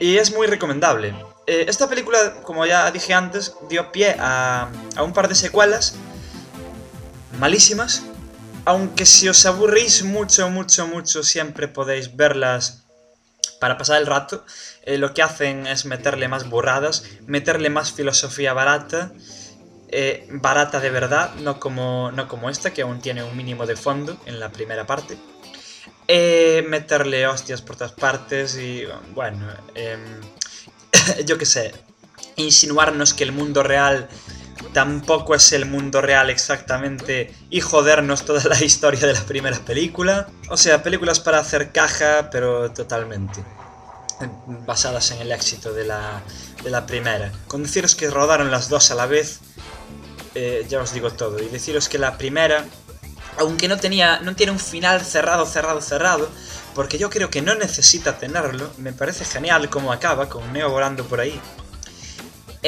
Y 0.00 0.16
es 0.16 0.34
muy 0.34 0.46
recomendable. 0.46 1.14
Eh, 1.46 1.66
esta 1.68 1.86
película, 1.86 2.40
como 2.44 2.64
ya 2.64 2.90
dije 2.90 3.12
antes, 3.12 3.52
dio 3.68 3.92
pie 3.92 4.16
a, 4.18 4.70
a 4.96 5.02
un 5.02 5.12
par 5.12 5.28
de 5.28 5.34
secuelas 5.34 5.96
malísimas, 7.38 8.02
aunque 8.66 9.06
si 9.06 9.28
os 9.28 9.46
aburrís 9.46 10.02
mucho, 10.02 10.50
mucho, 10.50 10.86
mucho, 10.88 11.22
siempre 11.22 11.68
podéis 11.68 12.16
verlas 12.16 12.82
para 13.60 13.78
pasar 13.78 14.00
el 14.00 14.06
rato. 14.06 14.44
Eh, 14.82 14.98
lo 14.98 15.14
que 15.14 15.22
hacen 15.22 15.66
es 15.68 15.84
meterle 15.86 16.26
más 16.26 16.50
burradas, 16.50 17.04
meterle 17.26 17.70
más 17.70 17.92
filosofía 17.92 18.52
barata, 18.52 19.12
eh, 19.88 20.26
barata 20.30 20.80
de 20.80 20.90
verdad, 20.90 21.32
no 21.36 21.60
como, 21.60 22.10
no 22.10 22.26
como 22.26 22.50
esta, 22.50 22.72
que 22.72 22.82
aún 22.82 23.00
tiene 23.00 23.22
un 23.22 23.36
mínimo 23.36 23.66
de 23.66 23.76
fondo 23.76 24.18
en 24.26 24.40
la 24.40 24.50
primera 24.50 24.84
parte. 24.84 25.16
Eh, 26.08 26.64
meterle 26.68 27.26
hostias 27.28 27.62
por 27.62 27.76
todas 27.76 27.92
partes 27.92 28.56
y, 28.56 28.82
bueno, 29.14 29.46
em, 29.76 30.00
yo 31.24 31.38
qué 31.38 31.46
sé, 31.46 31.72
insinuarnos 32.34 33.14
que 33.14 33.22
el 33.22 33.30
mundo 33.30 33.62
real 33.62 34.08
tampoco 34.72 35.34
es 35.34 35.52
el 35.52 35.66
mundo 35.66 36.00
real 36.00 36.30
exactamente 36.30 37.34
y 37.50 37.60
jodernos 37.60 38.24
toda 38.24 38.44
la 38.44 38.62
historia 38.62 39.06
de 39.06 39.14
la 39.14 39.22
primera 39.22 39.58
película. 39.58 40.28
O 40.50 40.56
sea, 40.56 40.82
películas 40.82 41.20
para 41.20 41.38
hacer 41.38 41.72
caja, 41.72 42.30
pero 42.30 42.70
totalmente 42.72 43.42
basadas 44.66 45.10
en 45.10 45.20
el 45.20 45.32
éxito 45.32 45.72
de 45.72 45.84
la, 45.84 46.22
de 46.62 46.70
la 46.70 46.86
primera. 46.86 47.30
Con 47.46 47.62
deciros 47.62 47.94
que 47.94 48.10
rodaron 48.10 48.50
las 48.50 48.68
dos 48.68 48.90
a 48.90 48.94
la 48.94 49.06
vez, 49.06 49.40
eh, 50.34 50.66
ya 50.68 50.80
os 50.80 50.92
digo 50.92 51.10
todo. 51.12 51.42
Y 51.42 51.48
deciros 51.48 51.88
que 51.88 51.98
la 51.98 52.16
primera, 52.16 52.64
aunque 53.38 53.68
no, 53.68 53.76
tenía, 53.76 54.20
no 54.20 54.34
tiene 54.34 54.52
un 54.52 54.58
final 54.58 55.02
cerrado, 55.02 55.46
cerrado, 55.46 55.80
cerrado, 55.80 56.28
porque 56.74 56.98
yo 56.98 57.10
creo 57.10 57.30
que 57.30 57.42
no 57.42 57.54
necesita 57.54 58.18
tenerlo, 58.18 58.70
me 58.78 58.92
parece 58.92 59.24
genial 59.24 59.68
cómo 59.70 59.92
acaba, 59.92 60.28
con 60.28 60.52
Neo 60.52 60.70
volando 60.70 61.04
por 61.04 61.20
ahí. 61.20 61.40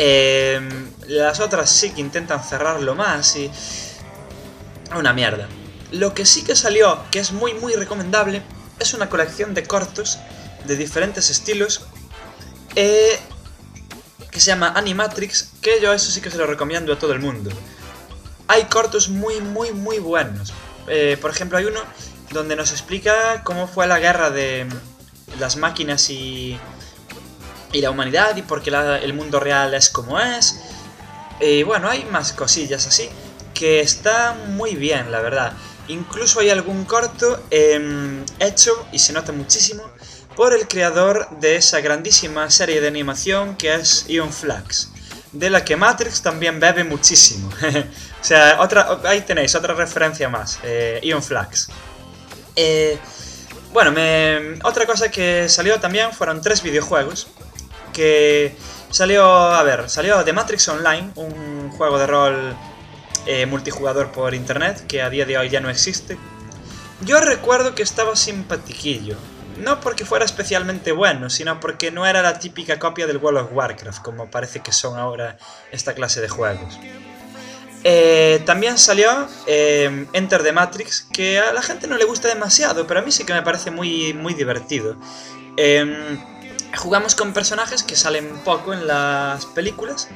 Eh, 0.01 0.61
las 1.09 1.41
otras 1.41 1.69
sí 1.69 1.91
que 1.91 2.01
intentan 2.01 2.41
cerrarlo 2.45 2.95
más 2.95 3.35
y... 3.35 3.51
Una 4.95 5.13
mierda. 5.13 5.49
Lo 5.91 6.15
que 6.15 6.25
sí 6.25 6.45
que 6.45 6.55
salió, 6.55 7.01
que 7.11 7.19
es 7.19 7.33
muy 7.33 7.53
muy 7.55 7.75
recomendable, 7.75 8.43
es 8.79 8.95
una 8.95 9.11
colección 9.11 9.55
de 9.55 9.65
cortos 9.65 10.19
de 10.67 10.77
diferentes 10.77 11.31
estilos 11.31 11.83
eh, 12.77 13.19
que 14.31 14.39
se 14.39 14.47
llama 14.47 14.73
Animatrix, 14.77 15.51
que 15.61 15.81
yo 15.81 15.93
eso 15.93 16.13
sí 16.13 16.21
que 16.21 16.31
se 16.31 16.39
lo 16.39 16.47
recomiendo 16.47 16.93
a 16.93 16.99
todo 16.99 17.13
el 17.13 17.19
mundo. 17.19 17.51
Hay 18.47 18.65
cortos 18.67 19.09
muy 19.09 19.41
muy 19.41 19.73
muy 19.73 19.99
buenos. 19.99 20.55
Eh, 20.87 21.19
por 21.21 21.33
ejemplo, 21.33 21.59
hay 21.59 21.65
uno 21.65 21.81
donde 22.31 22.55
nos 22.55 22.71
explica 22.71 23.43
cómo 23.43 23.67
fue 23.67 23.89
la 23.89 23.99
guerra 23.99 24.31
de 24.31 24.69
las 25.41 25.57
máquinas 25.57 26.09
y, 26.09 26.57
y 27.73 27.81
la 27.81 27.91
humanidad 27.91 28.37
y 28.37 28.43
por 28.43 28.63
qué 28.63 28.71
la, 28.71 28.99
el 28.99 29.13
mundo 29.13 29.41
real 29.41 29.75
es 29.75 29.89
como 29.91 30.19
es. 30.19 30.61
Y 31.41 31.63
bueno, 31.63 31.89
hay 31.89 32.05
más 32.05 32.33
cosillas 32.33 32.87
así 32.87 33.09
que 33.59 33.81
está 33.81 34.37
muy 34.51 34.77
bien, 34.77 35.11
la 35.11 35.21
verdad. 35.21 35.53
Incluso 35.89 36.41
hay 36.41 36.51
algún 36.51 36.85
corto 36.85 37.43
eh, 37.51 38.23
hecho, 38.39 38.87
y 38.93 39.01
se 39.01 39.13
nota 39.13 39.33
muchísimo, 39.33 39.83
por 40.37 40.53
el 40.53 40.69
creador 40.69 41.29
de 41.41 41.57
esa 41.57 41.81
grandísima 41.81 42.49
serie 42.51 42.81
de 42.81 42.87
animación 42.87 43.57
que 43.57 43.75
es 43.75 44.05
Ion 44.09 44.33
Flux, 44.33 44.91
de 45.33 45.51
la 45.51 45.65
que 45.65 45.75
Matrix 45.75 46.23
también 46.23 46.61
bebe 46.61 46.85
muchísimo. 46.85 47.49
o 48.21 48.25
sea, 48.25 48.61
otra, 48.61 49.01
ahí 49.05 49.23
tenéis 49.23 49.57
otra 49.57 49.75
referencia 49.75 50.29
más, 50.29 50.61
eh, 50.63 51.01
Ion 51.03 51.23
Flux. 51.23 51.69
Eh, 52.55 52.97
bueno, 53.73 53.91
me, 53.91 54.59
otra 54.63 54.87
cosa 54.87 55.11
que 55.11 55.49
salió 55.49 55.81
también 55.81 56.13
fueron 56.13 56.41
tres 56.41 56.63
videojuegos 56.63 57.27
que 57.99 58.55
salió, 58.91 59.25
a 59.25 59.61
ver, 59.65 59.91
salió 59.91 60.23
The 60.23 60.33
Matrix 60.33 60.69
Online, 60.69 61.11
un 61.17 61.69
juego 61.71 61.99
de 61.99 62.07
rol 62.07 62.57
eh, 63.27 63.45
multijugador 63.47 64.13
por 64.13 64.35
internet 64.35 64.87
que 64.87 65.03
a 65.03 65.11
día 65.11 65.25
de 65.25 65.37
hoy 65.37 65.49
ya 65.49 65.59
no 65.59 65.69
existe. 65.69 66.17
Yo 67.01 67.19
recuerdo 67.19 67.75
que 67.75 67.83
estaba 67.83 68.15
simpatiquillo, 68.15 69.17
no 69.57 69.81
porque 69.81 70.05
fuera 70.05 70.25
especialmente 70.25 70.93
bueno, 70.93 71.29
sino 71.29 71.59
porque 71.59 71.91
no 71.91 72.07
era 72.07 72.23
la 72.23 72.39
típica 72.39 72.79
copia 72.79 73.09
del 73.09 73.17
World 73.17 73.41
of 73.41 73.49
Warcraft, 73.53 74.01
como 74.01 74.31
parece 74.31 74.61
que 74.61 74.71
son 74.71 74.97
ahora 74.97 75.37
esta 75.73 75.93
clase 75.93 76.21
de 76.21 76.29
juegos. 76.29 76.79
Eh, 77.83 78.43
también 78.47 78.79
salió 78.79 79.27
eh, 79.49 80.07
Enter 80.13 80.45
the 80.45 80.53
Matrix, 80.53 81.09
que 81.13 81.41
a 81.41 81.53
la 81.53 81.63
gente 81.63 81.89
no 81.89 81.97
le 81.97 82.05
gusta 82.05 82.29
demasiado, 82.29 82.87
pero 82.87 83.01
a 83.01 83.03
mí 83.03 83.11
sí 83.11 83.25
que 83.25 83.33
me 83.33 83.43
parece 83.43 83.73
muy, 83.73 84.15
muy 84.15 84.35
divertido. 84.35 84.97
Eh, 85.57 86.17
jugamos 86.77 87.15
con 87.15 87.33
personajes 87.33 87.83
que 87.83 87.97
salen 87.97 88.41
poco 88.45 88.73
en 88.73 88.87
las 88.87 89.47
películas, 89.47 90.09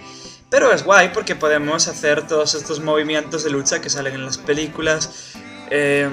pero 0.51 0.73
es 0.73 0.85
guay 0.85 1.11
porque 1.12 1.35
podemos 1.35 1.88
hacer 1.88 2.27
todos 2.27 2.55
estos 2.55 2.81
movimientos 2.81 3.45
de 3.45 3.51
lucha 3.51 3.81
que 3.81 3.91
salen 3.91 4.15
en 4.15 4.27
las 4.27 4.38
películas. 4.38 5.35
Eh, 5.71 6.09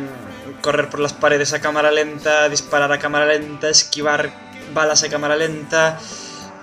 correr 0.62 0.90
por 0.90 1.00
las 1.00 1.14
paredes 1.14 1.54
a 1.54 1.60
cámara 1.60 1.92
lenta, 1.92 2.48
disparar 2.50 2.92
a 2.92 3.00
cámara 3.00 3.26
lenta, 3.26 3.70
esquivar 3.70 4.32
balas 4.74 5.04
a 5.04 5.10
cámara 5.10 5.36
lenta, 5.36 6.00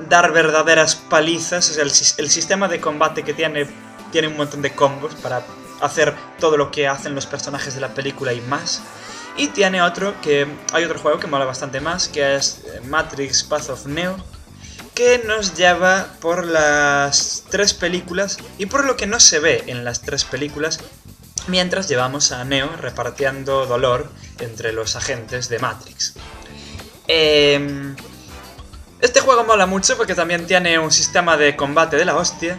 dar 0.09 0.33
verdaderas 0.33 0.97
palizas. 0.97 1.71
O 1.71 1.75
sea, 1.75 1.83
el, 1.83 1.91
el 1.91 2.31
sistema 2.31 2.69
de 2.69 2.81
combate 2.81 3.23
que 3.23 3.35
tiene 3.35 3.67
tiene 4.11 4.29
un 4.29 4.37
montón 4.37 4.63
de 4.63 4.75
combos 4.75 5.15
para 5.17 5.43
hacer 5.81 6.15
todo 6.39 6.57
lo 6.57 6.71
que 6.71 6.89
hacen 6.89 7.15
los 7.15 7.27
personajes 7.27 7.75
de 7.75 7.81
la 7.81 7.89
película 7.89 8.33
y 8.33 8.41
más. 8.43 8.81
Y 9.37 9.49
tiene 9.49 9.83
otro 9.83 10.19
que 10.23 10.47
hay 10.73 10.85
otro 10.85 10.99
juego 10.99 11.19
que 11.19 11.27
mola 11.27 11.45
bastante 11.45 11.81
más, 11.81 12.09
que 12.09 12.37
es 12.37 12.63
Matrix 12.85 13.45
Path 13.45 13.69
of 13.69 13.87
Neo, 13.87 14.17
que 14.95 15.23
nos 15.27 15.55
lleva 15.55 16.07
por 16.21 16.47
las 16.47 17.45
tres 17.51 17.75
películas 17.75 18.39
y 18.57 18.65
por 18.67 18.87
lo 18.87 18.97
que 18.97 19.07
no 19.07 19.21
se 19.21 19.39
ve 19.39 19.65
en 19.67 19.85
las 19.85 20.01
tres 20.01 20.25
películas, 20.25 20.81
mientras 21.49 21.87
llevamos 21.87 22.33
a 22.33 22.45
Neo 22.45 22.69
repartiendo 22.79 23.67
dolor 23.67 24.11
entre 24.41 24.73
los 24.73 24.97
agentes 24.97 25.49
de 25.51 25.59
Matrix. 25.59 26.15
Eh, 27.09 27.95
Este 29.03 29.21
juego 29.21 29.45
mola 29.45 29.67
mucho 29.67 29.99
porque 29.99 30.15
también 30.15 30.47
tiene 30.47 30.79
un 30.79 30.91
sistema 30.91 31.37
de 31.37 31.55
combate 31.55 31.97
de 31.97 32.07
la 32.07 32.17
hostia. 32.17 32.59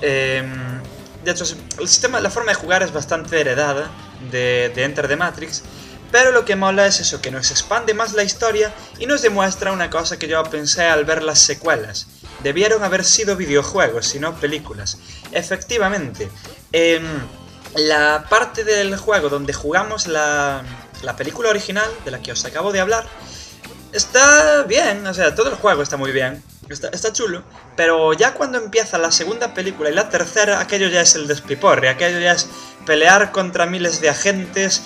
Em, 0.00 0.80
de 1.24 1.30
hecho, 1.32 1.44
el 1.80 1.88
sistema, 1.88 2.20
la 2.20 2.30
forma 2.30 2.52
de 2.52 2.54
jugar 2.54 2.84
es 2.84 2.92
bastante 2.92 3.40
heredada 3.40 3.90
de 4.30 4.72
Enter 4.76 5.08
the 5.08 5.16
Matrix. 5.16 5.64
Pero 6.12 6.30
lo 6.30 6.44
que 6.44 6.56
mola 6.56 6.86
es 6.86 7.00
eso, 7.00 7.22
que 7.22 7.30
nos 7.30 7.50
expande 7.50 7.94
más 7.94 8.12
la 8.12 8.22
historia 8.22 8.72
y 8.98 9.06
nos 9.06 9.22
demuestra 9.22 9.72
una 9.72 9.88
cosa 9.88 10.18
que 10.18 10.28
yo 10.28 10.42
pensé 10.44 10.84
al 10.84 11.06
ver 11.06 11.22
las 11.22 11.38
secuelas. 11.38 12.06
Debieron 12.42 12.84
haber 12.84 13.02
sido 13.02 13.34
videojuegos 13.34 14.14
y 14.14 14.20
no 14.20 14.34
películas. 14.34 14.98
Efectivamente, 15.32 16.30
em, 16.70 17.02
la 17.74 18.26
parte 18.28 18.62
del 18.62 18.94
juego 18.98 19.30
donde 19.30 19.54
jugamos 19.54 20.06
la, 20.06 20.62
la 21.02 21.16
película 21.16 21.48
original, 21.48 21.90
de 22.04 22.10
la 22.10 22.20
que 22.20 22.32
os 22.32 22.44
acabo 22.44 22.72
de 22.72 22.80
hablar, 22.80 23.06
está 23.92 24.64
bien, 24.64 25.06
o 25.06 25.14
sea, 25.14 25.34
todo 25.34 25.48
el 25.48 25.54
juego 25.54 25.82
está 25.82 25.96
muy 25.96 26.12
bien, 26.12 26.42
está, 26.68 26.88
está, 26.88 27.12
chulo, 27.12 27.42
pero 27.76 28.12
ya 28.12 28.34
cuando 28.34 28.58
empieza 28.58 28.98
la 28.98 29.10
segunda 29.10 29.54
película 29.54 29.90
y 29.90 29.94
la 29.94 30.08
tercera, 30.08 30.60
aquello 30.60 30.88
ya 30.88 31.00
es 31.00 31.14
el 31.14 31.26
despiporre, 31.26 31.88
aquello 31.88 32.18
ya 32.18 32.32
es 32.32 32.48
pelear 32.86 33.32
contra 33.32 33.66
miles 33.66 34.00
de 34.00 34.10
agentes, 34.10 34.82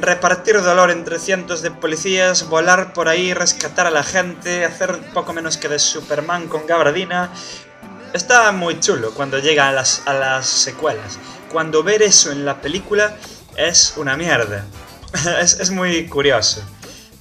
repartir 0.00 0.60
dolor 0.62 0.90
entre 0.90 1.18
cientos 1.18 1.62
de 1.62 1.70
policías, 1.70 2.48
volar 2.48 2.92
por 2.92 3.08
ahí, 3.08 3.34
rescatar 3.34 3.86
a 3.86 3.90
la 3.90 4.02
gente, 4.02 4.64
hacer 4.64 4.98
poco 5.12 5.32
menos 5.32 5.56
que 5.56 5.68
de 5.68 5.78
Superman 5.78 6.48
con 6.48 6.66
gabardina. 6.66 7.30
Está 8.12 8.50
muy 8.52 8.80
chulo 8.80 9.12
cuando 9.14 9.38
llega 9.38 9.68
a 9.68 9.72
las, 9.72 10.46
secuelas. 10.46 11.18
Cuando 11.50 11.82
ver 11.82 12.02
eso 12.02 12.32
en 12.32 12.44
la 12.44 12.60
película 12.60 13.16
es 13.56 13.94
una 13.96 14.16
mierda. 14.16 14.64
es, 15.40 15.60
es 15.60 15.70
muy 15.70 16.08
curioso 16.08 16.62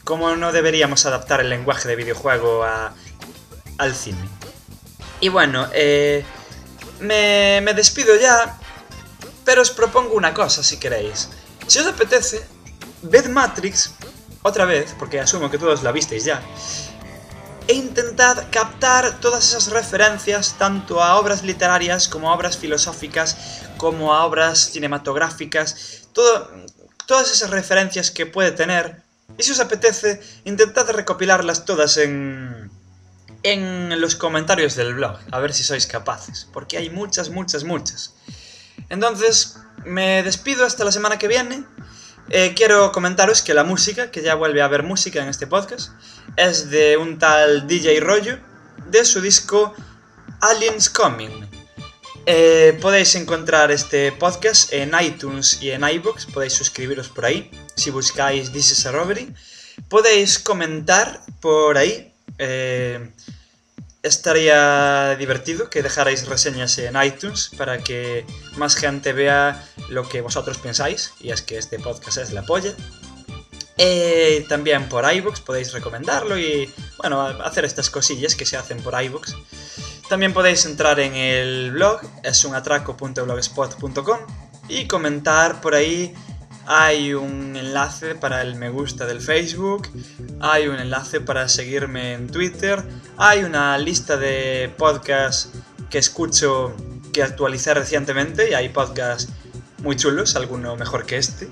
cómo 0.10 0.36
no 0.36 0.52
deberíamos 0.52 1.06
adaptar 1.06 1.40
el 1.42 1.50
lenguaje 1.50 1.88
de 1.88 1.96
videojuego 1.96 2.64
a, 2.64 2.96
al 3.78 3.94
cine. 3.94 4.28
Y 5.20 5.30
bueno, 5.30 5.68
eh, 5.72 6.26
me, 7.00 7.62
me, 7.62 7.76
despido 7.76 8.16
ya, 8.16 8.58
pero 9.46 9.62
os 9.62 9.70
propongo 9.70 10.16
una 10.16 10.34
cosa 10.34 10.64
si 10.64 10.78
queréis. 10.78 11.30
Si 11.70 11.78
os 11.78 11.86
apetece, 11.86 12.44
ved 13.04 13.28
Matrix 13.30 13.92
otra 14.42 14.66
vez, 14.66 14.96
porque 14.98 15.20
asumo 15.20 15.52
que 15.52 15.60
todos 15.60 15.84
la 15.84 15.92
visteis 15.92 16.26
ya, 16.26 16.42
e 17.68 17.74
intentad 17.74 18.50
captar 18.50 19.20
todas 19.20 19.48
esas 19.48 19.68
referencias 19.68 20.56
tanto 20.58 21.04
a 21.04 21.20
obras 21.20 21.44
literarias 21.44 22.08
como 22.08 22.32
a 22.32 22.34
obras 22.34 22.58
filosóficas, 22.58 23.38
como 23.78 24.16
a 24.16 24.26
obras 24.26 24.72
cinematográficas, 24.72 26.08
todo, 26.12 26.50
todas 27.06 27.32
esas 27.32 27.52
referencias 27.52 28.10
que 28.10 28.26
puede 28.26 28.52
tener 28.52 29.04
y 29.38 29.44
si 29.44 29.52
os 29.52 29.60
apetece, 29.60 30.20
intentad 30.46 30.90
recopilarlas 30.90 31.66
todas 31.66 31.98
en, 31.98 32.72
en 33.44 34.02
los 34.02 34.16
comentarios 34.16 34.74
del 34.74 34.96
blog, 34.96 35.20
a 35.30 35.40
ver 35.40 35.54
si 35.54 35.64
sois 35.64 35.86
capaces, 35.86 36.48
porque 36.52 36.78
hay 36.78 36.90
muchas, 36.90 37.30
muchas, 37.30 37.64
muchas. 37.64 38.16
Entonces, 38.90 39.60
me 39.86 40.24
despido 40.24 40.65
hasta 40.65 40.84
la 40.84 40.92
semana 40.92 41.18
que 41.18 41.28
viene. 41.28 41.63
Eh, 42.30 42.54
quiero 42.56 42.92
comentaros 42.92 43.42
que 43.42 43.54
la 43.54 43.63
música, 43.63 44.12
que 44.12 44.22
ya 44.22 44.36
vuelve 44.36 44.62
a 44.62 44.65
haber 44.65 44.84
música 44.84 45.22
en 45.22 45.30
este 45.30 45.48
podcast, 45.48 45.92
es 46.36 46.70
de 46.70 46.98
un 46.98 47.18
tal 47.18 47.68
DJ 47.68 48.00
Rollo, 48.02 48.38
de 48.88 49.04
su 49.06 49.22
disco 49.22 49.74
Aliens 50.42 50.89
Coming. 50.89 51.48
Eh, 52.26 52.78
podéis 52.82 53.15
encontrar 53.15 53.72
este 53.72 54.12
podcast 54.12 54.72
en 54.74 54.92
iTunes 55.02 55.62
y 55.62 55.72
en 55.72 55.84
iBooks, 55.84 56.28
podéis 56.28 56.54
suscribiros 56.54 57.10
por 57.10 57.26
ahí 57.26 57.50
si 57.76 57.89
buscáis 57.89 58.52
This 58.52 58.72
is 58.72 58.86
a 58.86 58.92
Robbery. 58.92 59.34
Podéis 59.88 60.38
comentar 60.38 61.22
por 61.39 61.78
ahí. 61.78 62.13
Eh, 62.38 63.12
estaría 64.04 65.16
divertido 65.16 65.70
que 65.70 65.84
dejarais 65.84 66.28
reseñas 66.28 66.78
en 66.78 67.02
iTunes 67.02 67.52
para 67.58 67.80
que 67.80 68.26
más 68.58 68.76
gente 68.76 69.14
vea 69.14 69.68
lo 69.90 70.08
que 70.08 70.22
vosotros 70.22 70.58
pensáis. 70.58 71.14
Y 71.20 71.32
es 71.32 71.42
que 71.42 71.58
este 71.58 71.80
podcast 71.80 72.18
es 72.18 72.32
la 72.32 72.44
polla. 72.44 72.74
Eh, 73.78 74.46
también 74.50 74.90
por 74.90 75.12
iBooks 75.12 75.40
podéis 75.40 75.72
recomendarlo 75.72 76.38
y, 76.38 76.74
bueno, 76.98 77.22
hacer 77.22 77.64
estas 77.64 77.90
cosillas 77.90 78.36
que 78.36 78.46
se 78.46 78.58
hacen 78.58 78.82
por 78.82 79.02
iBooks. 79.02 79.36
También 80.10 80.34
podéis 80.34 80.66
entrar 80.66 81.00
en 81.00 81.16
el 81.16 81.72
blog, 81.72 82.02
es 82.24 82.44
unatraco.blogspot.com 82.44 84.20
y 84.68 84.86
comentar 84.88 85.62
por 85.62 85.76
ahí 85.76 86.14
hay 86.72 87.16
un 87.16 87.56
enlace 87.56 88.14
para 88.14 88.44
el 88.44 88.54
me 88.56 88.70
gusta 88.70 89.08
del 89.08 89.22
Facebook, 89.22 89.88
hay 90.40 90.68
un 90.68 90.76
enlace 90.76 91.20
para 91.20 91.50
seguirme 91.50 92.14
en 92.14 92.28
Twitter, 92.28 92.84
hay 93.18 93.44
una 93.44 93.76
lista 93.80 94.18
de 94.18 94.72
podcasts 94.78 95.50
que 95.90 95.98
escucho 95.98 96.76
que 97.12 97.24
actualicé 97.24 97.74
recientemente 97.74 98.52
y 98.52 98.54
hay 98.54 98.70
podcasts 98.70 99.34
muy 99.80 99.96
chulos, 99.96 100.36
alguno 100.36 100.76
mejor 100.76 101.08
que 101.08 101.18
este. 101.18 101.50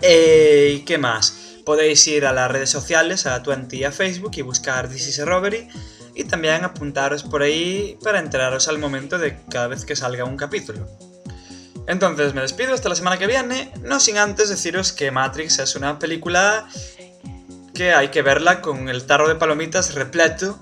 Eh, 0.00 0.76
¿Y 0.78 0.84
qué 0.86 0.96
más? 0.96 1.58
Podéis 1.66 2.06
ir 2.06 2.24
a 2.24 2.32
las 2.32 2.50
redes 2.50 2.70
sociales, 2.70 3.26
a 3.26 3.42
Twenty 3.42 3.80
y 3.80 3.84
a 3.84 3.92
Facebook 3.92 4.30
y 4.36 4.40
buscar 4.40 4.88
This 4.88 5.08
is 5.08 5.20
a 5.20 5.26
Robbery 5.26 5.68
y 6.14 6.24
también 6.24 6.64
apuntaros 6.64 7.22
por 7.22 7.42
ahí 7.42 7.98
para 8.02 8.18
enteraros 8.18 8.66
al 8.68 8.78
momento 8.78 9.18
de 9.18 9.36
cada 9.50 9.66
vez 9.66 9.84
que 9.84 9.94
salga 9.94 10.24
un 10.24 10.38
capítulo. 10.38 10.88
Entonces 11.86 12.34
me 12.34 12.40
despido 12.40 12.74
hasta 12.74 12.88
la 12.88 12.96
semana 12.96 13.18
que 13.18 13.26
viene, 13.26 13.72
no 13.82 14.00
sin 14.00 14.18
antes 14.18 14.48
deciros 14.48 14.92
que 14.92 15.10
Matrix 15.10 15.60
es 15.60 15.76
una 15.76 15.98
película 15.98 16.68
que 17.74 17.92
hay 17.92 18.08
que 18.08 18.22
verla 18.22 18.60
con 18.60 18.88
el 18.88 19.04
tarro 19.04 19.28
de 19.28 19.36
palomitas 19.36 19.94
repleto, 19.94 20.58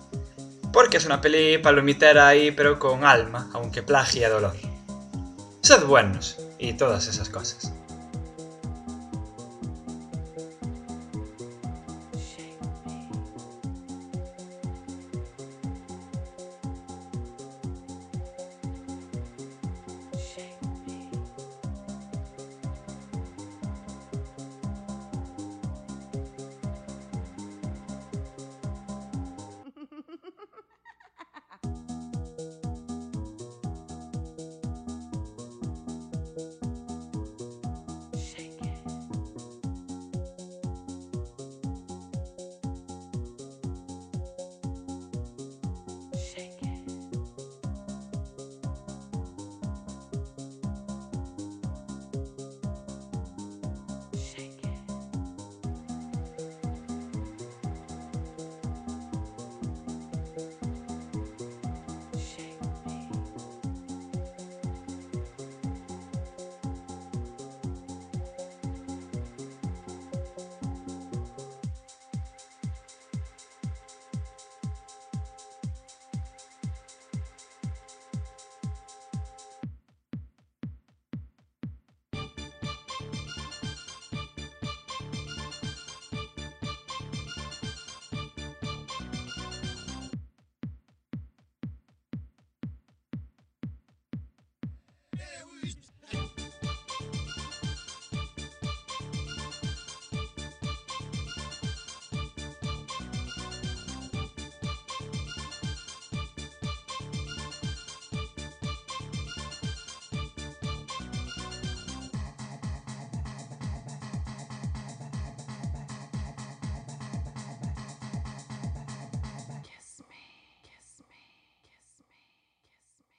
porque 0.72 0.96
es 0.98 1.06
una 1.06 1.20
peli 1.20 1.58
palomitera 1.58 2.28
ahí 2.28 2.50
pero 2.50 2.78
con 2.78 3.04
alma, 3.04 3.48
aunque 3.54 3.82
plagia 3.82 4.28
dolor. 4.28 4.54
Sed 5.62 5.84
buenos 5.84 6.36
y 6.58 6.74
todas 6.74 7.06
esas 7.06 7.30
cosas. 7.30 7.72